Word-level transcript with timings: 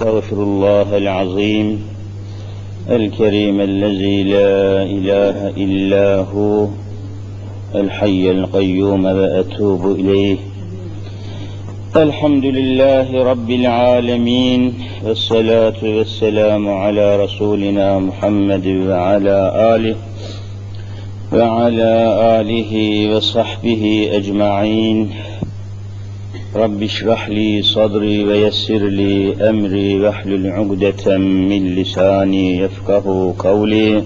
أستغفر 0.00 0.36
الله 0.42 0.96
العظيم 0.96 1.84
الكريم 2.90 3.60
الذي 3.60 4.22
لا 4.22 4.82
إله 4.82 5.48
إلا 5.48 6.16
هو 6.16 6.68
الحي 7.74 8.30
القيوم 8.30 9.04
وأتوب 9.04 10.00
إليه. 10.00 10.36
الحمد 11.96 12.44
لله 12.44 13.24
رب 13.24 13.50
العالمين 13.50 14.74
والصلاة 15.04 15.80
والسلام 15.82 16.68
على 16.68 17.24
رسولنا 17.24 17.98
محمد 17.98 18.66
وعلى 18.66 19.38
آله 19.76 19.96
وعلى 21.32 21.92
آله 22.40 22.72
وصحبه 23.16 24.08
أجمعين. 24.12 25.10
رب 26.56 26.82
اشرح 26.82 27.28
لي 27.28 27.62
صدري 27.62 28.24
ويسر 28.24 28.78
لي 28.78 29.34
أمري 29.50 30.00
واحلل 30.00 30.46
عقدة 30.46 31.18
من 31.18 31.74
لساني 31.74 32.58
يفقه 32.58 33.34
قولي. 33.38 34.04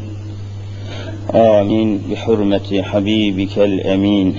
آمين. 1.35 2.03
بحرمة 2.11 2.83
حبيبك 2.83 3.59
الأمين. 3.59 4.35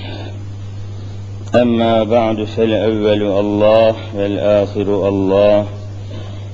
أما 1.54 2.02
بعد 2.02 2.44
فالأول 2.44 3.22
الله 3.22 3.94
والآخر 4.14 5.08
الله 5.08 5.66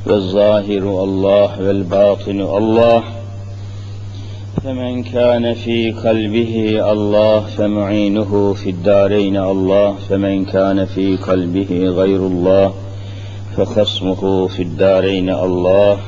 والظاهر 0.07 1.05
الله 1.05 1.62
والباطن 1.62 2.41
الله. 2.41 3.21
فمن 4.65 5.02
كان 5.02 5.55
في 5.55 5.93
قلبه 5.93 6.93
الله 6.93 7.41
فمعينه 7.41 8.52
في 8.52 8.71
الدارين 8.71 9.37
الله 9.37 9.95
فمن 10.09 10.45
كان 10.45 10.85
في 10.85 11.16
قلبه 11.16 11.87
غير 11.88 12.27
الله 12.27 12.75
فخصمه 13.57 14.47
في 14.47 14.62
الدارين 14.62 15.30
الله. 15.30 15.98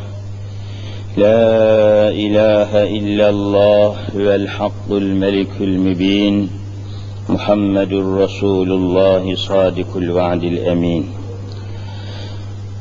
لا 1.17 2.09
إله 2.11 2.71
إلا 2.99 3.30
الله 3.30 3.87
هو 4.16 4.35
الحق 4.35 4.89
الملك 4.91 5.52
المبين 5.61 6.51
محمد 7.29 7.93
رسول 7.93 8.73
الله 8.73 9.35
صادق 9.35 9.96
الوعد 9.96 10.43
الأمين. 10.45 11.24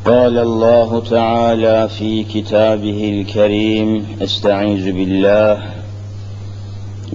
قال 0.05 0.39
الله 0.39 1.01
تعالى 1.01 1.89
في 1.89 2.25
كتابه 2.25 3.11
الكريم 3.15 4.07
استعيذ 4.23 4.93
بالله 4.93 5.63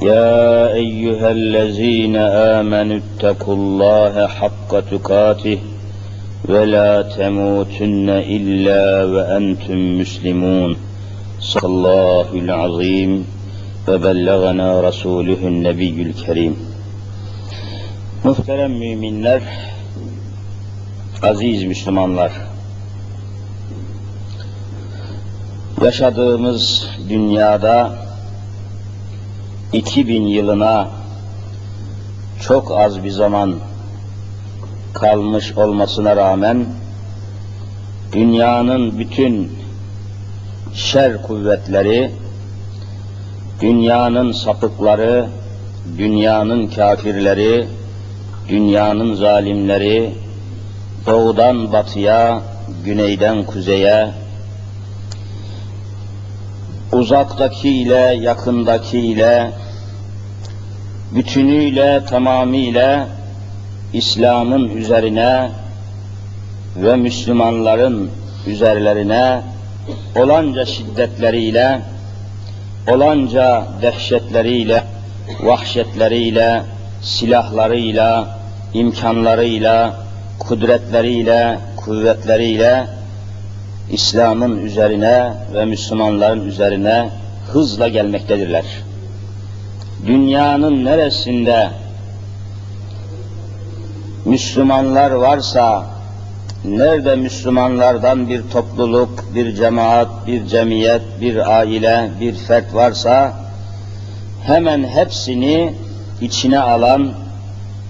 يا 0.01 0.73
ايها 0.73 1.31
الذين 1.31 2.15
امنوا 2.57 2.99
اتقوا 2.99 3.55
الله 3.55 4.27
حق 4.27 4.79
تقاته 4.79 5.59
ولا 6.49 7.01
تموتن 7.01 8.09
الا 8.09 9.05
وانتم 9.05 9.99
مسلمون 9.99 10.77
صلى 11.39 11.65
الله 11.65 12.33
العظيم 12.33 13.25
وبلغنا 13.87 14.81
رسوله 14.81 15.47
النبي 15.47 16.01
الكريم 16.01 16.73
Muhterem 18.23 18.71
müminler, 18.71 19.41
aziz 21.21 21.63
Müslümanlar, 21.63 22.31
yaşadığımız 25.82 26.88
dünyada 27.08 27.92
2000 29.72 30.26
yılına 30.26 30.88
çok 32.40 32.72
az 32.80 33.04
bir 33.04 33.10
zaman 33.10 33.54
kalmış 34.94 35.52
olmasına 35.56 36.16
rağmen 36.16 36.66
dünyanın 38.12 38.98
bütün 38.98 39.52
şer 40.74 41.22
kuvvetleri, 41.22 42.10
dünyanın 43.60 44.32
sapıkları, 44.32 45.26
dünyanın 45.98 46.66
kafirleri, 46.66 47.66
dünyanın 48.48 49.14
zalimleri 49.14 50.14
doğudan 51.06 51.72
batıya, 51.72 52.42
güneyden 52.84 53.44
kuzeye, 53.44 54.08
uzaktakiyle, 56.92 58.18
yakındakiyle, 58.20 59.50
bütünüyle, 61.14 62.04
tamamıyla 62.04 63.08
İslam'ın 63.92 64.68
üzerine 64.76 65.50
ve 66.76 66.96
Müslümanların 66.96 68.10
üzerlerine 68.46 69.40
olanca 70.16 70.64
şiddetleriyle, 70.64 71.80
olanca 72.88 73.64
dehşetleriyle, 73.82 74.84
vahşetleriyle, 75.42 76.62
silahlarıyla, 77.02 78.38
imkanlarıyla, 78.74 79.94
kudretleriyle, 80.38 81.58
kuvvetleriyle 81.76 82.97
İslam'ın 83.92 84.58
üzerine 84.58 85.32
ve 85.54 85.64
Müslümanların 85.64 86.46
üzerine 86.46 87.10
hızla 87.52 87.88
gelmektedirler. 87.88 88.64
Dünyanın 90.06 90.84
neresinde 90.84 91.70
Müslümanlar 94.24 95.10
varsa, 95.10 95.86
nerede 96.64 97.16
Müslümanlardan 97.16 98.28
bir 98.28 98.42
topluluk, 98.52 99.24
bir 99.34 99.54
cemaat, 99.54 100.26
bir 100.26 100.46
cemiyet, 100.46 101.02
bir 101.20 101.58
aile, 101.58 102.10
bir 102.20 102.34
fert 102.34 102.74
varsa, 102.74 103.32
hemen 104.46 104.84
hepsini 104.84 105.74
içine 106.20 106.60
alan, 106.60 107.12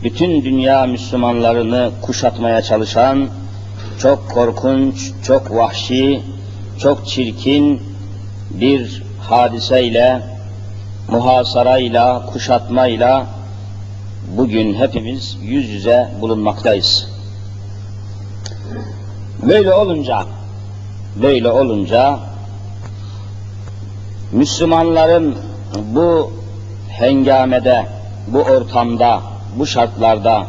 bütün 0.05 0.45
dünya 0.45 0.87
Müslümanlarını 0.87 1.91
kuşatmaya 2.03 2.63
çalışan, 2.63 3.29
çok 3.99 4.31
korkunç, 4.31 5.13
çok 5.27 5.51
vahşi, 5.57 6.23
çok 6.79 7.07
çirkin 7.07 7.83
bir 8.51 9.03
hadiseyle, 9.21 10.23
muhasarayla, 11.09 12.27
kuşatmayla 12.27 13.27
bugün 14.37 14.75
hepimiz 14.75 15.37
yüz 15.43 15.69
yüze 15.69 16.09
bulunmaktayız. 16.21 17.09
Böyle 19.43 19.73
olunca, 19.73 20.25
böyle 21.23 21.51
olunca 21.51 22.19
Müslümanların 24.33 25.37
bu 25.95 26.33
hengamede, 26.89 27.87
bu 28.29 28.39
ortamda, 28.39 29.21
bu 29.59 29.67
şartlarda, 29.67 30.47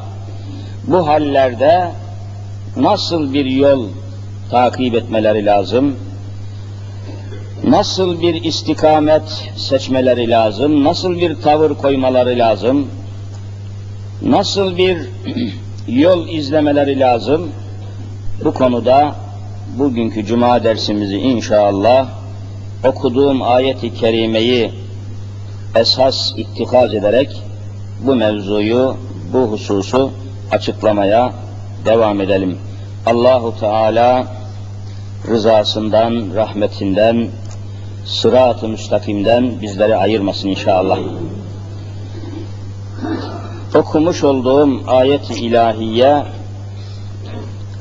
bu 0.88 1.08
hallerde 1.08 1.92
nasıl 2.78 3.34
bir 3.34 3.46
yol 3.46 3.88
takip 4.52 4.96
etmeleri 4.96 5.46
lazım? 5.46 5.96
Nasıl 7.64 8.22
bir 8.22 8.44
istikamet 8.44 9.52
seçmeleri 9.56 10.30
lazım? 10.30 10.84
Nasıl 10.84 11.16
bir 11.16 11.36
tavır 11.36 11.76
koymaları 11.76 12.40
lazım? 12.40 12.88
Nasıl 14.22 14.78
bir 14.78 14.98
yol 15.88 16.28
izlemeleri 16.28 17.00
lazım? 17.00 17.50
Bu 18.44 18.54
konuda 18.54 19.16
bugünkü 19.78 20.26
cuma 20.26 20.64
dersimizi 20.64 21.18
inşallah 21.18 22.10
okuduğum 22.84 23.42
ayeti 23.42 23.94
kerimeyi 23.94 24.72
esas 25.76 26.34
ittikaz 26.38 26.94
ederek 26.94 27.30
bu 28.06 28.16
mevzuyu, 28.16 28.98
bu 29.34 29.40
hususu 29.40 30.12
açıklamaya 30.52 31.34
devam 31.86 32.22
edelim. 32.22 32.58
Allahu 33.06 33.60
Teala 33.60 34.28
rızasından, 35.28 36.36
rahmetinden, 36.36 37.28
sırat-ı 38.06 38.68
müstakimden 38.68 39.62
bizleri 39.62 39.96
ayırmasın 39.96 40.48
inşallah. 40.48 41.00
Okumuş 43.76 44.24
olduğum 44.24 44.82
ayet-i 44.88 45.34
ilahiye 45.34 46.24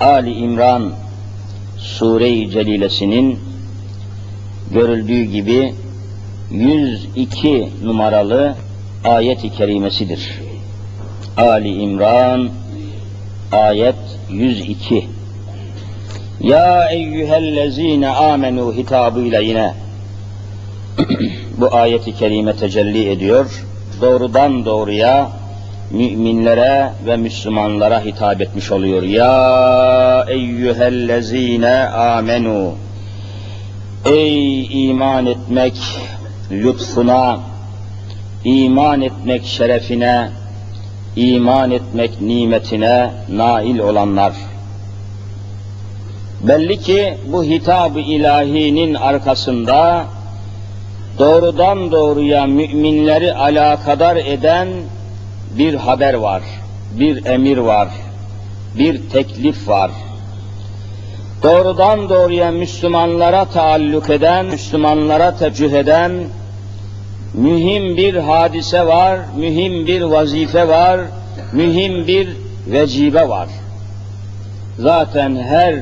Ali 0.01 0.33
İmran 0.33 0.93
Sure-i 1.79 2.51
Celilesinin 2.51 3.39
görüldüğü 4.73 5.23
gibi 5.23 5.75
102 6.51 7.69
numaralı 7.83 8.55
ayet-i 9.05 9.51
kerimesidir. 9.51 10.41
Ali 11.37 11.83
İmran 11.83 12.51
ayet 13.53 13.95
102 14.31 15.09
Ya 16.41 16.89
eyyühellezine 16.91 18.09
amenu 18.09 18.73
hitabıyla 18.73 19.41
yine 19.41 19.75
bu 21.59 21.75
ayeti 21.75 22.17
kerime 22.17 22.57
tecelli 22.57 23.11
ediyor. 23.11 23.65
Doğrudan 24.01 24.65
doğruya 24.65 25.31
müminlere 25.91 26.93
ve 27.07 27.17
Müslümanlara 27.17 28.05
hitap 28.05 28.41
etmiş 28.41 28.73
oluyor. 28.73 29.03
Ya 29.03 30.25
eyyühellezine 30.29 31.89
amenu 31.89 32.75
Ey 34.05 34.89
iman 34.89 35.27
etmek 35.27 35.75
lütfuna, 36.51 37.41
iman 38.45 39.01
etmek 39.01 39.45
şerefine, 39.45 40.31
iman 41.17 41.71
etmek 41.71 42.21
nimetine 42.21 43.11
nail 43.29 43.79
olanlar. 43.79 44.33
Belli 46.49 46.79
ki 46.79 47.15
bu 47.33 47.45
hitab-ı 47.45 48.01
ilahinin 48.01 48.95
arkasında 48.95 50.05
doğrudan 51.19 51.93
doğruya 51.93 52.47
müminleri 52.47 53.35
alakadar 53.35 54.17
eden 54.17 54.69
bir 55.59 55.75
haber 55.75 56.15
var, 56.15 56.43
bir 56.93 57.25
emir 57.25 57.57
var, 57.57 57.89
bir 58.79 59.11
teklif 59.11 59.69
var. 59.69 59.91
Doğrudan 61.43 62.09
doğruya 62.09 62.51
Müslümanlara 62.51 63.45
taalluk 63.45 64.11
eden, 64.11 64.47
Müslümanlara 64.47 65.37
tecih 65.37 65.73
eden 65.73 66.13
mühim 67.35 67.97
bir 67.97 68.15
hadise 68.15 68.87
var, 68.87 69.21
mühim 69.37 69.87
bir 69.87 70.03
vazife 70.03 70.69
var, 70.69 71.01
mühim 71.53 72.07
bir 72.07 72.29
vecibe 72.67 73.29
var. 73.29 73.49
Zaten 74.79 75.37
her 75.37 75.75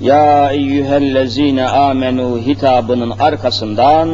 ya 0.00 0.50
eyyühellezine 0.50 1.66
amenu 1.66 2.38
hitabının 2.38 3.10
arkasından 3.10 4.08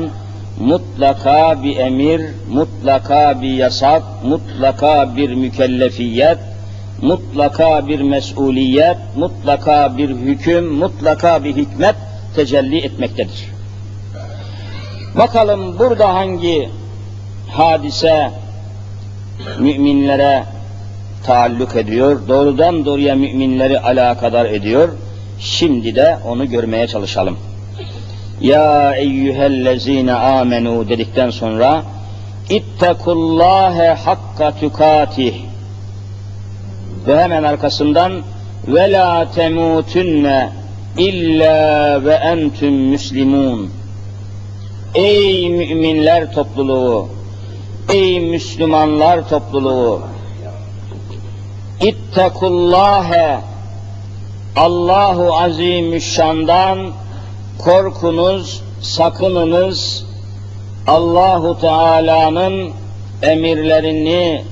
mutlaka 0.60 1.62
bir 1.62 1.76
emir, 1.76 2.22
mutlaka 2.50 3.42
bir 3.42 3.54
yasak, 3.54 4.02
mutlaka 4.24 5.16
bir 5.16 5.34
mükellefiyet, 5.34 6.38
mutlaka 7.02 7.88
bir 7.88 8.00
mesuliyet, 8.00 8.96
mutlaka 9.16 9.98
bir 9.98 10.10
hüküm, 10.10 10.66
mutlaka 10.66 11.44
bir 11.44 11.56
hikmet 11.56 11.94
tecelli 12.36 12.78
etmektedir. 12.78 13.59
Bakalım 15.14 15.78
burada 15.78 16.14
hangi 16.14 16.68
hadise 17.48 18.30
müminlere 19.58 20.44
taalluk 21.26 21.76
ediyor, 21.76 22.28
doğrudan 22.28 22.84
doğruya 22.84 23.14
müminleri 23.14 23.80
alakadar 23.80 24.44
ediyor. 24.44 24.88
Şimdi 25.38 25.94
de 25.94 26.18
onu 26.26 26.50
görmeye 26.50 26.86
çalışalım. 26.86 27.38
Ya 28.40 28.94
eyyühellezine 28.94 30.12
amenu 30.12 30.88
dedikten 30.88 31.30
sonra 31.30 31.82
ittekullâhe 32.50 33.88
hakka 33.88 34.50
tükatih 34.50 35.34
ve 37.06 37.22
hemen 37.22 37.42
arkasından 37.42 38.12
ve 38.68 38.92
la 38.92 39.30
temutunne 39.30 40.50
illa 40.98 42.04
ve 42.04 42.14
entüm 42.14 42.74
müslimun 42.74 43.79
Ey 44.94 45.50
müminler 45.50 46.32
topluluğu, 46.32 47.08
ey 47.92 48.20
Müslümanlar 48.20 49.28
topluluğu, 49.28 50.00
ittekullâhe 51.80 53.38
Allahu 54.56 55.36
Azimüşşan'dan 55.36 56.92
korkunuz, 57.58 58.62
sakınınız, 58.80 60.06
Allahu 60.86 61.60
Teala'nın 61.60 62.70
emirlerini, 63.22 64.44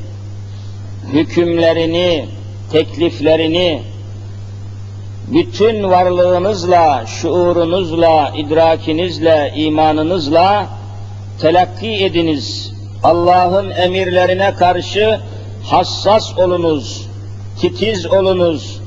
hükümlerini, 1.12 2.26
tekliflerini 2.72 3.82
bütün 5.32 5.90
varlığınızla, 5.90 7.06
şuurunuzla, 7.06 8.32
idrakinizle, 8.36 9.52
imanınızla 9.56 10.66
telakki 11.40 12.04
ediniz. 12.04 12.72
Allah'ın 13.04 13.70
emirlerine 13.70 14.54
karşı 14.54 15.20
hassas 15.64 16.38
olunuz, 16.38 17.08
titiz 17.60 18.06
olunuz, 18.06 18.80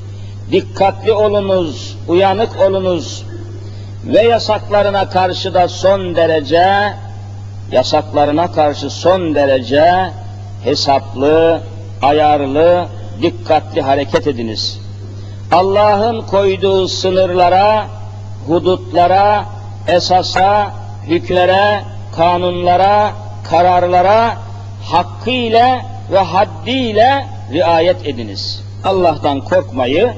dikkatli 0.52 1.12
olunuz, 1.12 1.96
uyanık 2.08 2.60
olunuz 2.60 3.24
ve 4.04 4.22
yasaklarına 4.22 5.08
karşı 5.08 5.54
da 5.54 5.68
son 5.68 6.16
derece 6.16 6.94
yasaklarına 7.72 8.52
karşı 8.52 8.90
son 8.90 9.34
derece 9.34 10.10
hesaplı, 10.64 11.60
ayarlı, 12.02 12.86
dikkatli 13.22 13.82
hareket 13.82 14.26
ediniz. 14.26 14.81
Allah'ın 15.52 16.20
koyduğu 16.20 16.88
sınırlara, 16.88 17.86
hudutlara, 18.46 19.44
esasa, 19.88 20.70
hüklere, 21.08 21.84
kanunlara, 22.16 23.12
kararlara 23.50 24.36
hakkıyla 24.84 25.80
ve 26.12 26.18
haddiyle 26.18 27.26
riayet 27.52 28.06
ediniz. 28.06 28.62
Allah'tan 28.84 29.40
korkmayı 29.40 30.14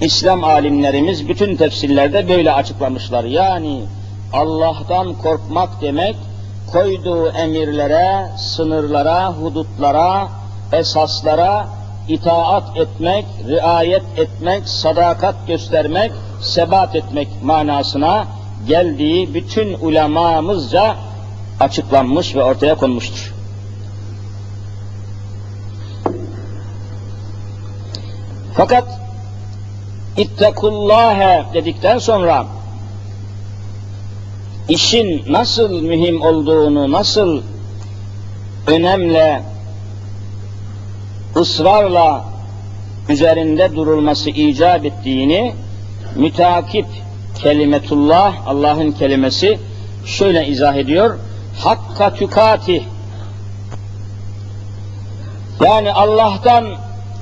İslam 0.00 0.44
alimlerimiz 0.44 1.28
bütün 1.28 1.56
tefsirlerde 1.56 2.28
böyle 2.28 2.52
açıklamışlar. 2.52 3.24
Yani 3.24 3.80
Allah'tan 4.32 5.14
korkmak 5.14 5.80
demek 5.80 6.16
koyduğu 6.72 7.28
emirlere, 7.28 8.28
sınırlara, 8.38 9.28
hudutlara, 9.28 10.28
esaslara 10.72 11.66
itaat 12.08 12.76
etmek, 12.76 13.24
riayet 13.48 14.02
etmek, 14.16 14.68
sadakat 14.68 15.46
göstermek, 15.46 16.12
sebat 16.40 16.96
etmek 16.96 17.28
manasına 17.42 18.26
geldiği 18.68 19.34
bütün 19.34 19.74
ulemamızca 19.74 20.96
açıklanmış 21.60 22.36
ve 22.36 22.42
ortaya 22.42 22.74
konmuştur. 22.74 23.34
Fakat 28.56 29.00
ittekullâhe 30.16 31.44
dedikten 31.54 31.98
sonra 31.98 32.46
işin 34.68 35.32
nasıl 35.32 35.82
mühim 35.82 36.22
olduğunu, 36.22 36.92
nasıl 36.92 37.42
önemle, 38.66 39.42
ısrarla 41.36 42.24
üzerinde 43.08 43.76
durulması 43.76 44.30
icap 44.30 44.84
ettiğini 44.84 45.54
mütakip 46.16 46.86
kelimetullah, 47.42 48.46
Allah'ın 48.46 48.92
kelimesi 48.92 49.58
şöyle 50.06 50.46
izah 50.46 50.74
ediyor. 50.74 51.18
Hakka 51.58 52.14
tükati 52.14 52.84
yani 55.64 55.92
Allah'tan 55.92 56.64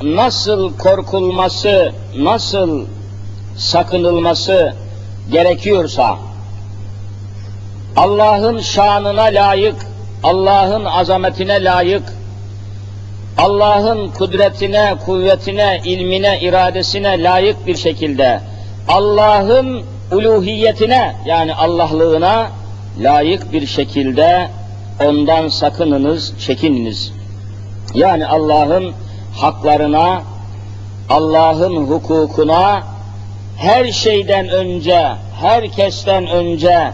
nasıl 0.03 0.79
korkulması, 0.79 1.93
nasıl 2.17 2.87
sakınılması 3.57 4.75
gerekiyorsa 5.33 6.19
Allah'ın 7.97 8.59
şanına 8.59 9.23
layık, 9.23 9.77
Allah'ın 10.23 10.85
azametine 10.85 11.65
layık, 11.65 12.03
Allah'ın 13.39 14.11
kudretine, 14.11 14.95
kuvvetine, 15.07 15.81
ilmine, 15.85 16.41
iradesine 16.41 17.23
layık 17.23 17.67
bir 17.67 17.77
şekilde 17.77 18.41
Allah'ın 18.89 19.83
uluhiyetine 20.13 21.15
yani 21.27 21.55
Allah'lığına 21.55 22.51
layık 23.01 23.53
bir 23.53 23.67
şekilde 23.67 24.49
ondan 25.01 25.49
sakınınız, 25.49 26.35
çekininiz. 26.41 27.13
Yani 27.95 28.27
Allah'ın 28.27 28.93
haklarına, 29.37 30.23
Allah'ın 31.11 31.77
hukukuna 31.77 32.83
her 33.57 33.93
şeyden 33.93 34.49
önce, 34.49 35.09
herkesten 35.41 36.27
önce 36.27 36.91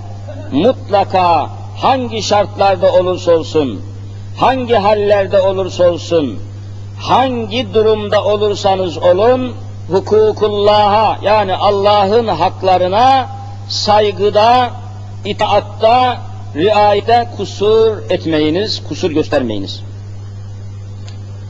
mutlaka 0.53 1.51
hangi 1.77 2.23
şartlarda 2.23 2.93
olursa 2.93 3.33
olsun, 3.33 3.83
hangi 4.39 4.75
hallerde 4.75 5.41
olursa 5.41 5.91
olsun, 5.91 6.39
hangi 7.01 7.75
durumda 7.75 8.25
olursanız 8.25 8.99
olun, 8.99 9.55
hukukullah'a 9.91 11.19
yani 11.23 11.55
Allah'ın 11.55 12.29
haklarına 12.29 13.29
saygıda, 13.69 14.71
itaatta, 15.25 16.19
riayete 16.57 17.29
kusur 17.37 17.99
etmeyiniz, 18.11 18.83
kusur 18.89 19.11
göstermeyiniz. 19.11 19.83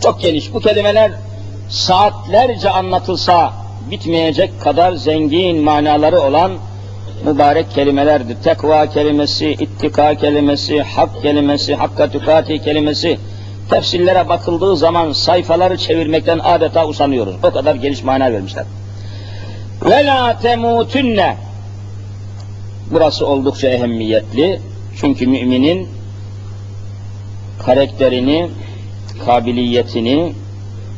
Çok 0.02 0.20
geniş. 0.20 0.54
Bu 0.54 0.60
kelimeler 0.60 1.12
saatlerce 1.68 2.70
anlatılsa 2.70 3.52
bitmeyecek 3.90 4.60
kadar 4.60 4.92
zengin 4.92 5.64
manaları 5.64 6.20
olan 6.20 6.52
mübarek 7.24 7.70
kelimelerdir. 7.70 8.36
Tekva 8.44 8.86
kelimesi, 8.86 9.50
ittika 9.50 10.14
kelimesi, 10.14 10.82
hak 10.82 11.22
kelimesi, 11.22 11.74
hakka 11.74 12.10
tükati 12.10 12.58
kelimesi 12.58 13.18
Tefsirlere 13.70 14.28
bakıldığı 14.28 14.76
zaman 14.76 15.12
sayfaları 15.12 15.78
çevirmekten 15.78 16.38
adeta 16.38 16.86
usanıyoruz. 16.86 17.34
O 17.42 17.50
kadar 17.50 17.74
geniş 17.74 18.04
mana 18.04 18.32
vermişler. 18.32 18.64
Ve 19.84 20.06
la 20.06 20.38
temutunne 20.38 21.36
Burası 22.90 23.26
oldukça 23.26 23.68
ehemmiyetli. 23.68 24.60
Çünkü 25.00 25.26
müminin 25.26 25.88
karakterini, 27.64 28.50
kabiliyetini, 29.26 30.32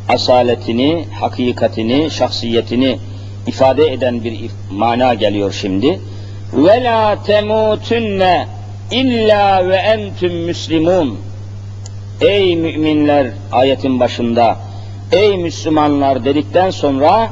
asaletini, 0.09 1.07
hakikatini, 1.21 2.11
şahsiyetini 2.11 2.99
ifade 3.47 3.93
eden 3.93 4.25
bir 4.25 4.51
mana 4.71 5.15
geliyor 5.15 5.53
şimdi. 5.61 6.01
Ve 6.53 6.85
la 6.85 7.23
temutunne 7.23 8.47
illa 8.91 9.69
ve 9.69 9.77
entüm 9.77 10.35
müslimun. 10.35 11.19
Ey 12.21 12.57
müminler 12.57 13.27
ayetin 13.53 14.01
başında, 14.01 14.57
ey 15.13 15.37
Müslümanlar 15.37 16.25
dedikten 16.25 16.71
sonra 16.71 17.31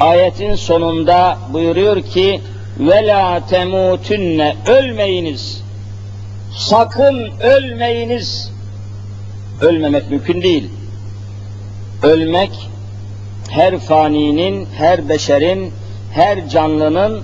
ayetin 0.00 0.54
sonunda 0.54 1.38
buyuruyor 1.52 2.02
ki 2.02 2.40
ve 2.78 3.06
la 3.06 3.46
temutunne 3.46 4.56
ölmeyiniz. 4.66 5.62
Sakın 6.56 7.30
ölmeyiniz. 7.40 8.52
Ölmemek 9.60 10.10
mümkün 10.10 10.42
değil. 10.42 10.70
Ölmek 12.02 12.50
her 13.50 13.78
faninin, 13.78 14.68
her 14.76 15.08
beşerin, 15.08 15.72
her 16.12 16.48
canlının 16.48 17.22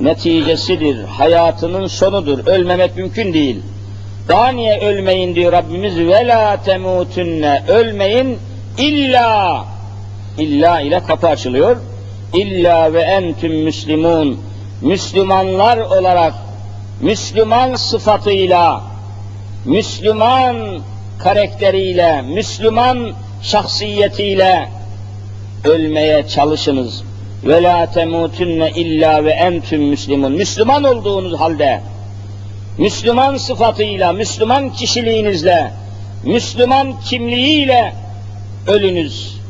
neticesidir, 0.00 1.04
hayatının 1.04 1.86
sonudur. 1.86 2.46
Ölmemek 2.46 2.96
mümkün 2.96 3.34
değil. 3.34 3.62
Daha 4.28 4.48
niye 4.48 4.80
ölmeyin 4.80 5.34
diyor 5.34 5.52
Rabbimiz 5.52 5.98
ve 5.98 6.26
la 6.26 6.62
temutunne 6.62 7.62
ölmeyin 7.68 8.38
illa 8.78 9.64
illa 10.38 10.80
ile 10.80 11.00
kapı 11.02 11.28
açılıyor. 11.28 11.76
İlla 12.34 12.92
ve 12.92 13.02
entüm 13.02 13.62
müslimun 13.62 14.40
Müslümanlar 14.82 15.78
olarak 15.78 16.34
Müslüman 17.00 17.74
sıfatıyla 17.74 18.82
Müslüman 19.64 20.56
karakteriyle, 21.18 22.22
Müslüman 22.22 23.12
şahsiyetiyle 23.42 24.68
ölmeye 25.64 26.28
çalışınız. 26.28 27.04
Ve 27.46 27.62
la 27.62 27.90
temutunne 27.90 28.70
illa 28.70 29.24
ve 29.24 29.30
entüm 29.30 29.82
müslimun. 29.82 30.32
Müslüman 30.32 30.84
olduğunuz 30.84 31.40
halde 31.40 31.80
Müslüman 32.78 33.36
sıfatıyla, 33.36 34.12
Müslüman 34.12 34.70
kişiliğinizle, 34.70 35.70
Müslüman 36.24 37.00
kimliğiyle 37.00 37.94
ölünüz. 38.66 39.40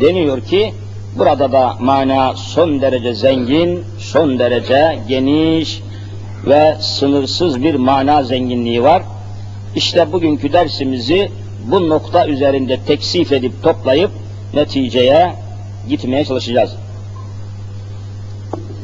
Deniyor 0.00 0.40
ki 0.40 0.72
burada 1.18 1.52
da 1.52 1.76
mana 1.80 2.34
son 2.34 2.80
derece 2.80 3.14
zengin, 3.14 3.84
son 3.98 4.38
derece 4.38 4.98
geniş 5.08 5.80
ve 6.46 6.76
sınırsız 6.80 7.62
bir 7.62 7.74
mana 7.74 8.22
zenginliği 8.22 8.82
var. 8.82 9.02
İşte 9.76 10.12
bugünkü 10.12 10.52
dersimizi 10.52 11.30
bu 11.64 11.88
nokta 11.88 12.26
üzerinde 12.26 12.78
teksif 12.86 13.32
edip 13.32 13.62
toplayıp 13.62 14.10
neticeye 14.54 15.32
gitmeye 15.88 16.24
çalışacağız. 16.24 16.85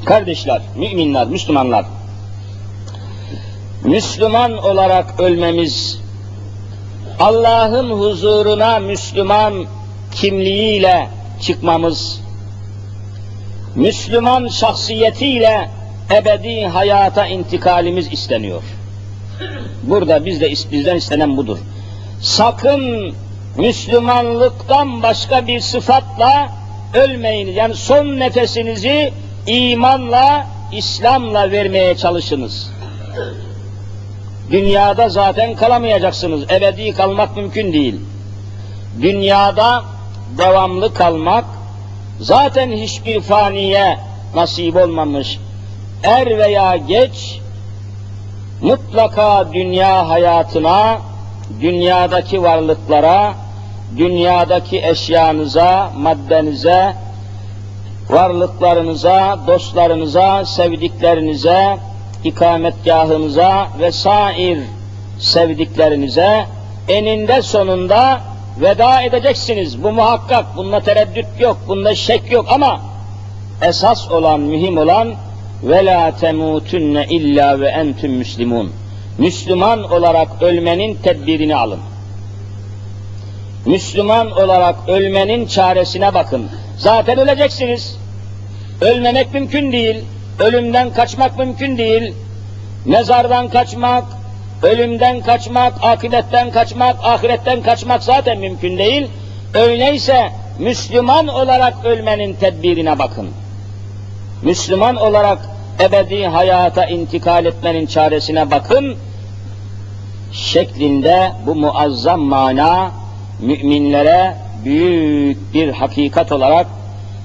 Kardeşler, 0.05 0.63
müminler, 0.77 1.27
Müslümanlar, 1.27 1.87
Müslüman 3.85 4.59
olarak 4.59 5.21
ölmemiz, 5.21 6.01
Allah'ın 7.21 7.91
huzuruna 7.91 8.79
Müslüman 8.79 9.67
kimliğiyle 10.15 11.09
çıkmamız, 11.41 12.21
Müslüman 13.75 14.49
şahsiyetiyle 14.49 15.71
ebedi 16.11 16.67
hayata 16.67 17.27
intikalimiz 17.27 18.13
isteniyor. 18.13 18.63
Burada 19.83 20.25
bizde 20.25 20.51
bizden 20.51 20.97
istenen 20.97 21.37
budur. 21.37 21.59
Sakın 22.21 23.15
Müslümanlıktan 23.57 25.03
başka 25.03 25.47
bir 25.47 25.61
sıfatla 25.61 26.49
ölmeyiniz. 26.95 27.57
Yani 27.57 27.75
son 27.75 28.07
nefesinizi 28.07 29.13
imanla, 29.47 30.47
İslam'la 30.73 31.51
vermeye 31.51 31.97
çalışınız. 31.97 32.71
Dünyada 34.51 35.09
zaten 35.09 35.55
kalamayacaksınız. 35.55 36.43
Ebedi 36.51 36.93
kalmak 36.93 37.37
mümkün 37.37 37.73
değil. 37.73 38.01
Dünyada 39.03 39.85
devamlı 40.39 40.95
kalmak 40.95 41.45
zaten 42.21 42.71
hiçbir 42.71 43.21
faniye 43.21 43.99
nasip 44.35 44.77
olmamış. 44.77 45.39
Er 46.05 46.39
veya 46.39 46.77
geç 46.77 47.41
mutlaka 48.63 49.53
dünya 49.53 50.09
hayatına, 50.09 50.99
dünyadaki 51.61 52.43
varlıklara, 52.43 53.35
dünyadaki 53.97 54.83
eşyanıza, 54.83 55.91
maddenize, 55.97 56.95
varlıklarınıza, 58.11 59.39
dostlarınıza, 59.47 60.45
sevdiklerinize, 60.45 61.79
ikametgahınıza 62.25 63.69
ve 63.81 63.93
sair 63.93 64.59
sevdiklerinize 65.19 66.47
eninde 66.89 67.43
sonunda 67.43 68.21
veda 68.61 69.03
edeceksiniz. 69.03 69.83
Bu 69.83 69.93
muhakkak, 69.93 70.57
bunda 70.57 70.81
tereddüt 70.81 71.27
yok, 71.41 71.57
bunda 71.69 71.95
şek 71.95 72.33
yok 72.33 72.47
ama 72.49 72.81
esas 73.63 74.11
olan, 74.11 74.41
mühim 74.41 74.79
olan 74.79 75.15
ve 75.63 75.85
la 75.85 76.13
illa 77.09 77.61
ve 77.61 77.69
entüm 77.69 78.13
müslimun. 78.13 78.73
Müslüman 79.19 79.93
olarak 79.93 80.43
ölmenin 80.43 80.95
tedbirini 80.95 81.57
alın. 81.57 81.81
Müslüman 83.67 84.31
olarak 84.31 84.77
ölmenin 84.89 85.47
çaresine 85.47 86.15
bakın. 86.15 86.51
Zaten 86.79 87.19
öleceksiniz. 87.19 87.97
Ölmemek 88.81 89.35
mümkün 89.35 89.73
değil. 89.73 90.05
Ölümden 90.39 90.93
kaçmak 90.93 91.39
mümkün 91.39 91.79
değil. 91.79 92.15
Mezardan 92.85 93.49
kaçmak, 93.49 94.05
ölümden 94.63 95.21
kaçmak, 95.21 95.73
akidetten 95.83 96.51
kaçmak, 96.51 96.97
ahiretten 97.03 97.63
kaçmak 97.63 98.03
zaten 98.03 98.39
mümkün 98.39 98.79
değil. 98.79 99.09
Öyleyse 99.55 100.33
Müslüman 100.59 101.29
olarak 101.29 101.75
ölmenin 101.85 102.35
tedbirine 102.35 102.99
bakın. 102.99 103.29
Müslüman 104.43 104.97
olarak 104.97 105.39
ebedi 105.81 106.27
hayata 106.27 106.85
intikal 106.85 107.47
etmenin 107.47 107.87
çaresine 107.87 108.51
bakın 108.51 108.97
şeklinde 110.33 111.33
bu 111.47 111.55
muazzam 111.55 112.21
mana 112.21 113.02
müminlere 113.43 114.35
büyük 114.65 115.55
bir 115.55 115.69
hakikat 115.69 116.33
olarak 116.33 116.67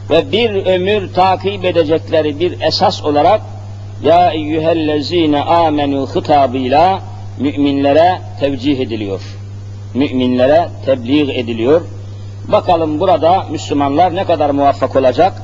ve 0.09 0.31
bir 0.31 0.65
ömür 0.65 1.13
takip 1.13 1.65
edecekleri 1.65 2.39
bir 2.39 2.61
esas 2.61 3.03
olarak 3.03 3.41
ya 4.03 4.31
eyyühellezine 4.31 5.41
amenu 5.41 6.07
hitabıyla 6.07 7.01
müminlere 7.39 8.21
tevcih 8.39 8.79
ediliyor. 8.79 9.21
Müminlere 9.93 10.69
tebliğ 10.85 11.39
ediliyor. 11.39 11.81
Bakalım 12.47 12.99
burada 12.99 13.45
Müslümanlar 13.51 14.15
ne 14.15 14.23
kadar 14.23 14.49
muvaffak 14.49 14.95
olacak? 14.95 15.41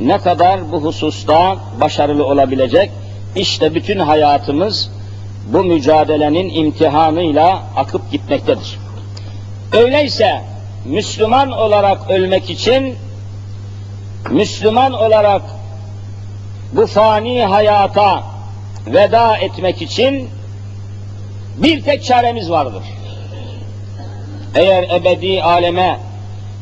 Ne 0.00 0.18
kadar 0.18 0.72
bu 0.72 0.84
hususta 0.84 1.56
başarılı 1.80 2.24
olabilecek? 2.24 2.90
İşte 3.36 3.74
bütün 3.74 3.98
hayatımız 3.98 4.90
bu 5.52 5.64
mücadelenin 5.64 6.48
imtihanıyla 6.48 7.62
akıp 7.76 8.12
gitmektedir. 8.12 8.81
Öyleyse 9.72 10.42
Müslüman 10.84 11.52
olarak 11.52 12.10
ölmek 12.10 12.50
için 12.50 12.96
Müslüman 14.30 14.92
olarak 14.92 15.42
bu 16.72 16.86
fani 16.86 17.44
hayata 17.44 18.22
veda 18.86 19.36
etmek 19.36 19.82
için 19.82 20.30
bir 21.56 21.82
tek 21.82 22.04
çaremiz 22.04 22.50
vardır. 22.50 22.82
Eğer 24.54 24.82
ebedi 24.82 25.42
aleme, 25.42 25.98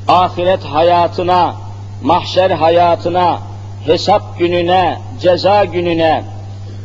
ahiret 0.09 0.65
hayatına, 0.65 1.55
mahşer 2.03 2.51
hayatına, 2.51 3.39
hesap 3.87 4.39
gününe, 4.39 4.99
ceza 5.21 5.65
gününe 5.65 6.23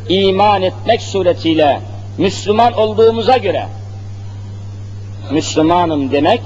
iman 0.09 0.61
etmek 0.61 1.01
suretiyle 1.01 1.79
Müslüman 2.17 2.73
olduğumuza 2.73 3.37
göre 3.37 3.67
Müslümanım 5.31 6.11
demek 6.11 6.41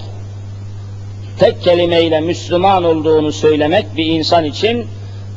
tek 1.39 1.61
kelimeyle 1.61 2.19
Müslüman 2.19 2.83
olduğunu 2.83 3.31
söylemek 3.31 3.97
bir 3.97 4.05
insan 4.05 4.45
için 4.45 4.87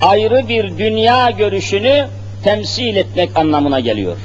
ayrı 0.00 0.48
bir 0.48 0.78
dünya 0.78 1.30
görüşünü 1.30 2.06
temsil 2.44 2.96
etmek 2.96 3.36
anlamına 3.36 3.80
geliyor. 3.80 4.16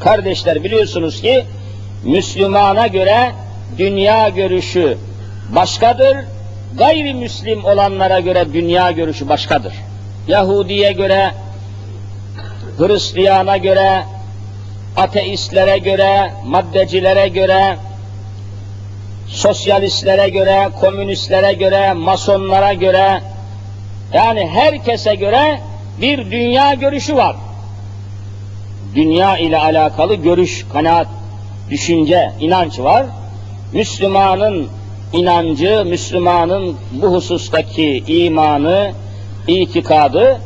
Kardeşler 0.00 0.64
biliyorsunuz 0.64 1.20
ki 1.22 1.44
Müslümana 2.04 2.86
göre 2.86 3.32
dünya 3.78 4.28
görüşü 4.28 4.96
başkadır, 5.54 6.16
gayrimüslim 6.78 7.64
olanlara 7.64 8.20
göre 8.20 8.52
dünya 8.52 8.90
görüşü 8.90 9.28
başkadır. 9.28 9.74
Yahudiye 10.28 10.92
göre, 10.92 11.30
Hristiyana 12.78 13.56
göre, 13.56 14.04
ateistlere 14.96 15.78
göre, 15.78 16.32
maddecilere 16.44 17.28
göre, 17.28 17.76
sosyalistlere 19.30 20.28
göre, 20.28 20.68
komünistlere 20.80 21.52
göre, 21.52 21.92
masonlara 21.92 22.72
göre, 22.72 23.22
yani 24.12 24.48
herkese 24.48 25.14
göre 25.14 25.60
bir 26.00 26.30
dünya 26.30 26.74
görüşü 26.74 27.16
var. 27.16 27.36
Dünya 28.94 29.38
ile 29.38 29.58
alakalı 29.58 30.14
görüş, 30.14 30.66
kanaat, 30.72 31.06
düşünce, 31.70 32.32
inanç 32.40 32.78
var. 32.78 33.06
Müslümanın 33.72 34.68
inancı, 35.12 35.84
Müslümanın 35.86 36.76
bu 36.92 37.06
husustaki 37.06 38.04
imanı, 38.06 38.92
itikadı 39.48 40.40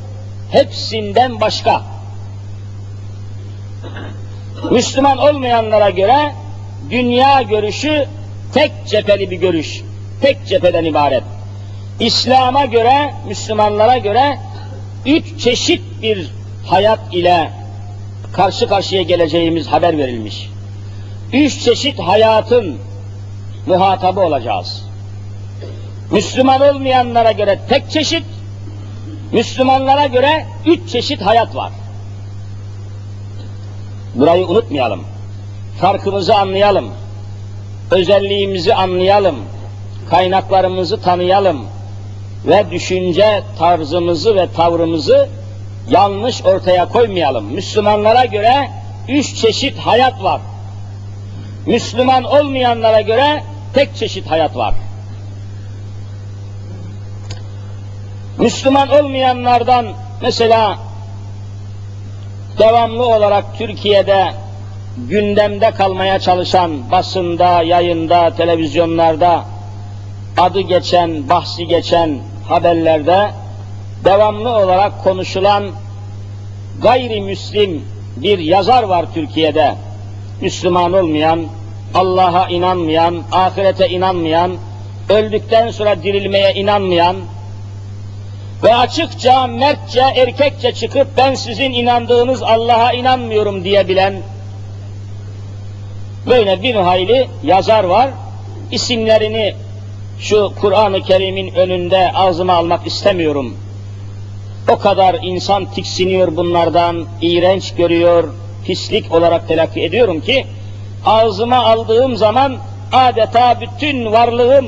hepsinden 0.51 1.41
başka. 1.41 1.83
Müslüman 4.71 5.19
olmayanlara 5.19 5.91
göre 5.91 6.33
dünya 6.91 7.43
görüşü 7.43 8.07
tek 8.55 8.73
cepheli 8.87 9.31
bir 9.31 9.37
görüş, 9.37 9.83
tek 10.21 10.47
cepheden 10.47 10.85
ibaret. 10.85 11.23
İslam'a 12.01 12.65
göre, 12.65 13.15
Müslümanlara 13.29 13.99
göre 13.99 14.39
üç 15.07 15.41
çeşit 15.41 15.83
bir 16.03 16.31
hayat 16.67 17.01
ile 17.13 17.51
karşı 18.33 18.69
karşıya 18.69 19.03
geleceğimiz 19.03 19.67
haber 19.67 19.99
verilmiş. 19.99 20.51
Üç 21.33 21.61
çeşit 21.61 21.99
hayatın 21.99 22.79
muhatabı 23.67 24.21
olacağız. 24.21 24.85
Müslüman 26.11 26.61
olmayanlara 26.61 27.33
göre 27.33 27.61
tek 27.69 27.91
çeşit, 27.91 28.25
Müslümanlara 29.33 30.07
göre 30.07 30.47
üç 30.67 30.91
çeşit 30.91 31.23
hayat 31.23 31.57
var. 31.57 31.73
Burayı 34.15 34.47
unutmayalım. 34.47 35.05
Farkımızı 35.81 36.35
anlayalım. 36.35 36.91
Özelliğimizi 37.91 38.75
anlayalım. 38.75 39.37
Kaynaklarımızı 40.11 41.03
tanıyalım. 41.03 41.67
Ve 42.47 42.71
düşünce 42.71 43.43
tarzımızı 43.59 44.35
ve 44.35 44.49
tavrımızı 44.57 45.29
yanlış 45.91 46.45
ortaya 46.45 46.89
koymayalım. 46.89 47.45
Müslümanlara 47.45 48.25
göre 48.25 48.71
üç 49.09 49.35
çeşit 49.35 49.79
hayat 49.79 50.23
var. 50.23 50.41
Müslüman 51.67 52.25
olmayanlara 52.25 53.01
göre 53.01 53.43
tek 53.75 53.97
çeşit 53.97 54.27
hayat 54.27 54.57
var. 54.57 54.75
Müslüman 58.39 58.89
olmayanlardan 58.89 59.87
mesela 60.23 60.79
devamlı 62.59 63.07
olarak 63.07 63.59
Türkiye'de 63.59 64.44
gündemde 64.97 65.71
kalmaya 65.71 66.19
çalışan 66.19 66.91
basında, 66.91 67.63
yayında, 67.63 68.31
televizyonlarda 68.37 69.45
adı 70.39 70.61
geçen, 70.61 71.29
bahsi 71.29 71.67
geçen 71.67 72.19
haberlerde 72.49 73.31
devamlı 74.05 74.49
olarak 74.49 75.05
konuşulan 75.05 75.65
gayrimüslim 76.83 77.85
bir 78.17 78.39
yazar 78.39 78.83
var 78.83 79.07
Türkiye'de. 79.15 79.75
Müslüman 80.41 80.93
olmayan, 80.93 81.41
Allah'a 81.95 82.49
inanmayan, 82.49 83.23
ahirete 83.33 83.89
inanmayan, 83.89 84.53
öldükten 85.09 85.71
sonra 85.71 86.03
dirilmeye 86.03 86.55
inanmayan 86.55 87.17
ve 88.63 88.77
açıkça, 88.77 89.47
mertçe, 89.47 90.01
erkekçe 90.01 90.73
çıkıp 90.73 91.09
ben 91.17 91.35
sizin 91.35 91.73
inandığınız 91.73 92.43
Allah'a 92.43 92.93
inanmıyorum 92.93 93.65
diyebilen 93.65 94.15
böyle 96.27 96.63
bir 96.63 96.75
hayli 96.75 97.29
yazar 97.43 97.85
var. 97.85 98.11
İsimlerini 98.71 99.55
şu 100.19 100.53
Kur'an-ı 100.61 101.03
Kerim'in 101.03 101.55
önünde 101.55 102.13
ağzıma 102.15 102.53
almak 102.53 102.87
istemiyorum. 102.87 103.57
O 104.69 104.79
kadar 104.79 105.17
insan 105.23 105.65
tiksiniyor 105.65 106.37
bunlardan, 106.37 107.07
iğrenç 107.23 107.75
görüyor, 107.75 108.35
pislik 108.65 109.13
olarak 109.13 109.49
telakki 109.49 109.83
ediyorum 109.83 110.21
ki, 110.21 110.47
ağzıma 111.07 111.57
aldığım 111.57 112.17
zaman 112.17 112.57
adeta 112.93 113.61
bütün 113.61 114.13
varlığım, 114.13 114.67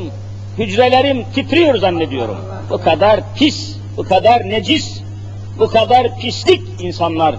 hücrelerim 0.58 1.24
titriyor 1.34 1.76
zannediyorum. 1.76 2.36
Bu 2.70 2.78
kadar 2.78 3.20
pis, 3.36 3.76
bu 3.96 4.02
kadar 4.02 4.50
necis, 4.50 5.00
bu 5.58 5.68
kadar 5.68 6.18
pislik 6.20 6.62
insanlar. 6.80 7.34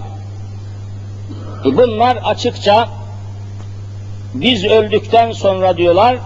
E 1.64 1.76
bunlar 1.76 2.16
açıkça 2.16 2.88
biz 4.34 4.64
öldükten 4.64 5.32
sonra 5.32 5.76
diyorlar, 5.76 6.16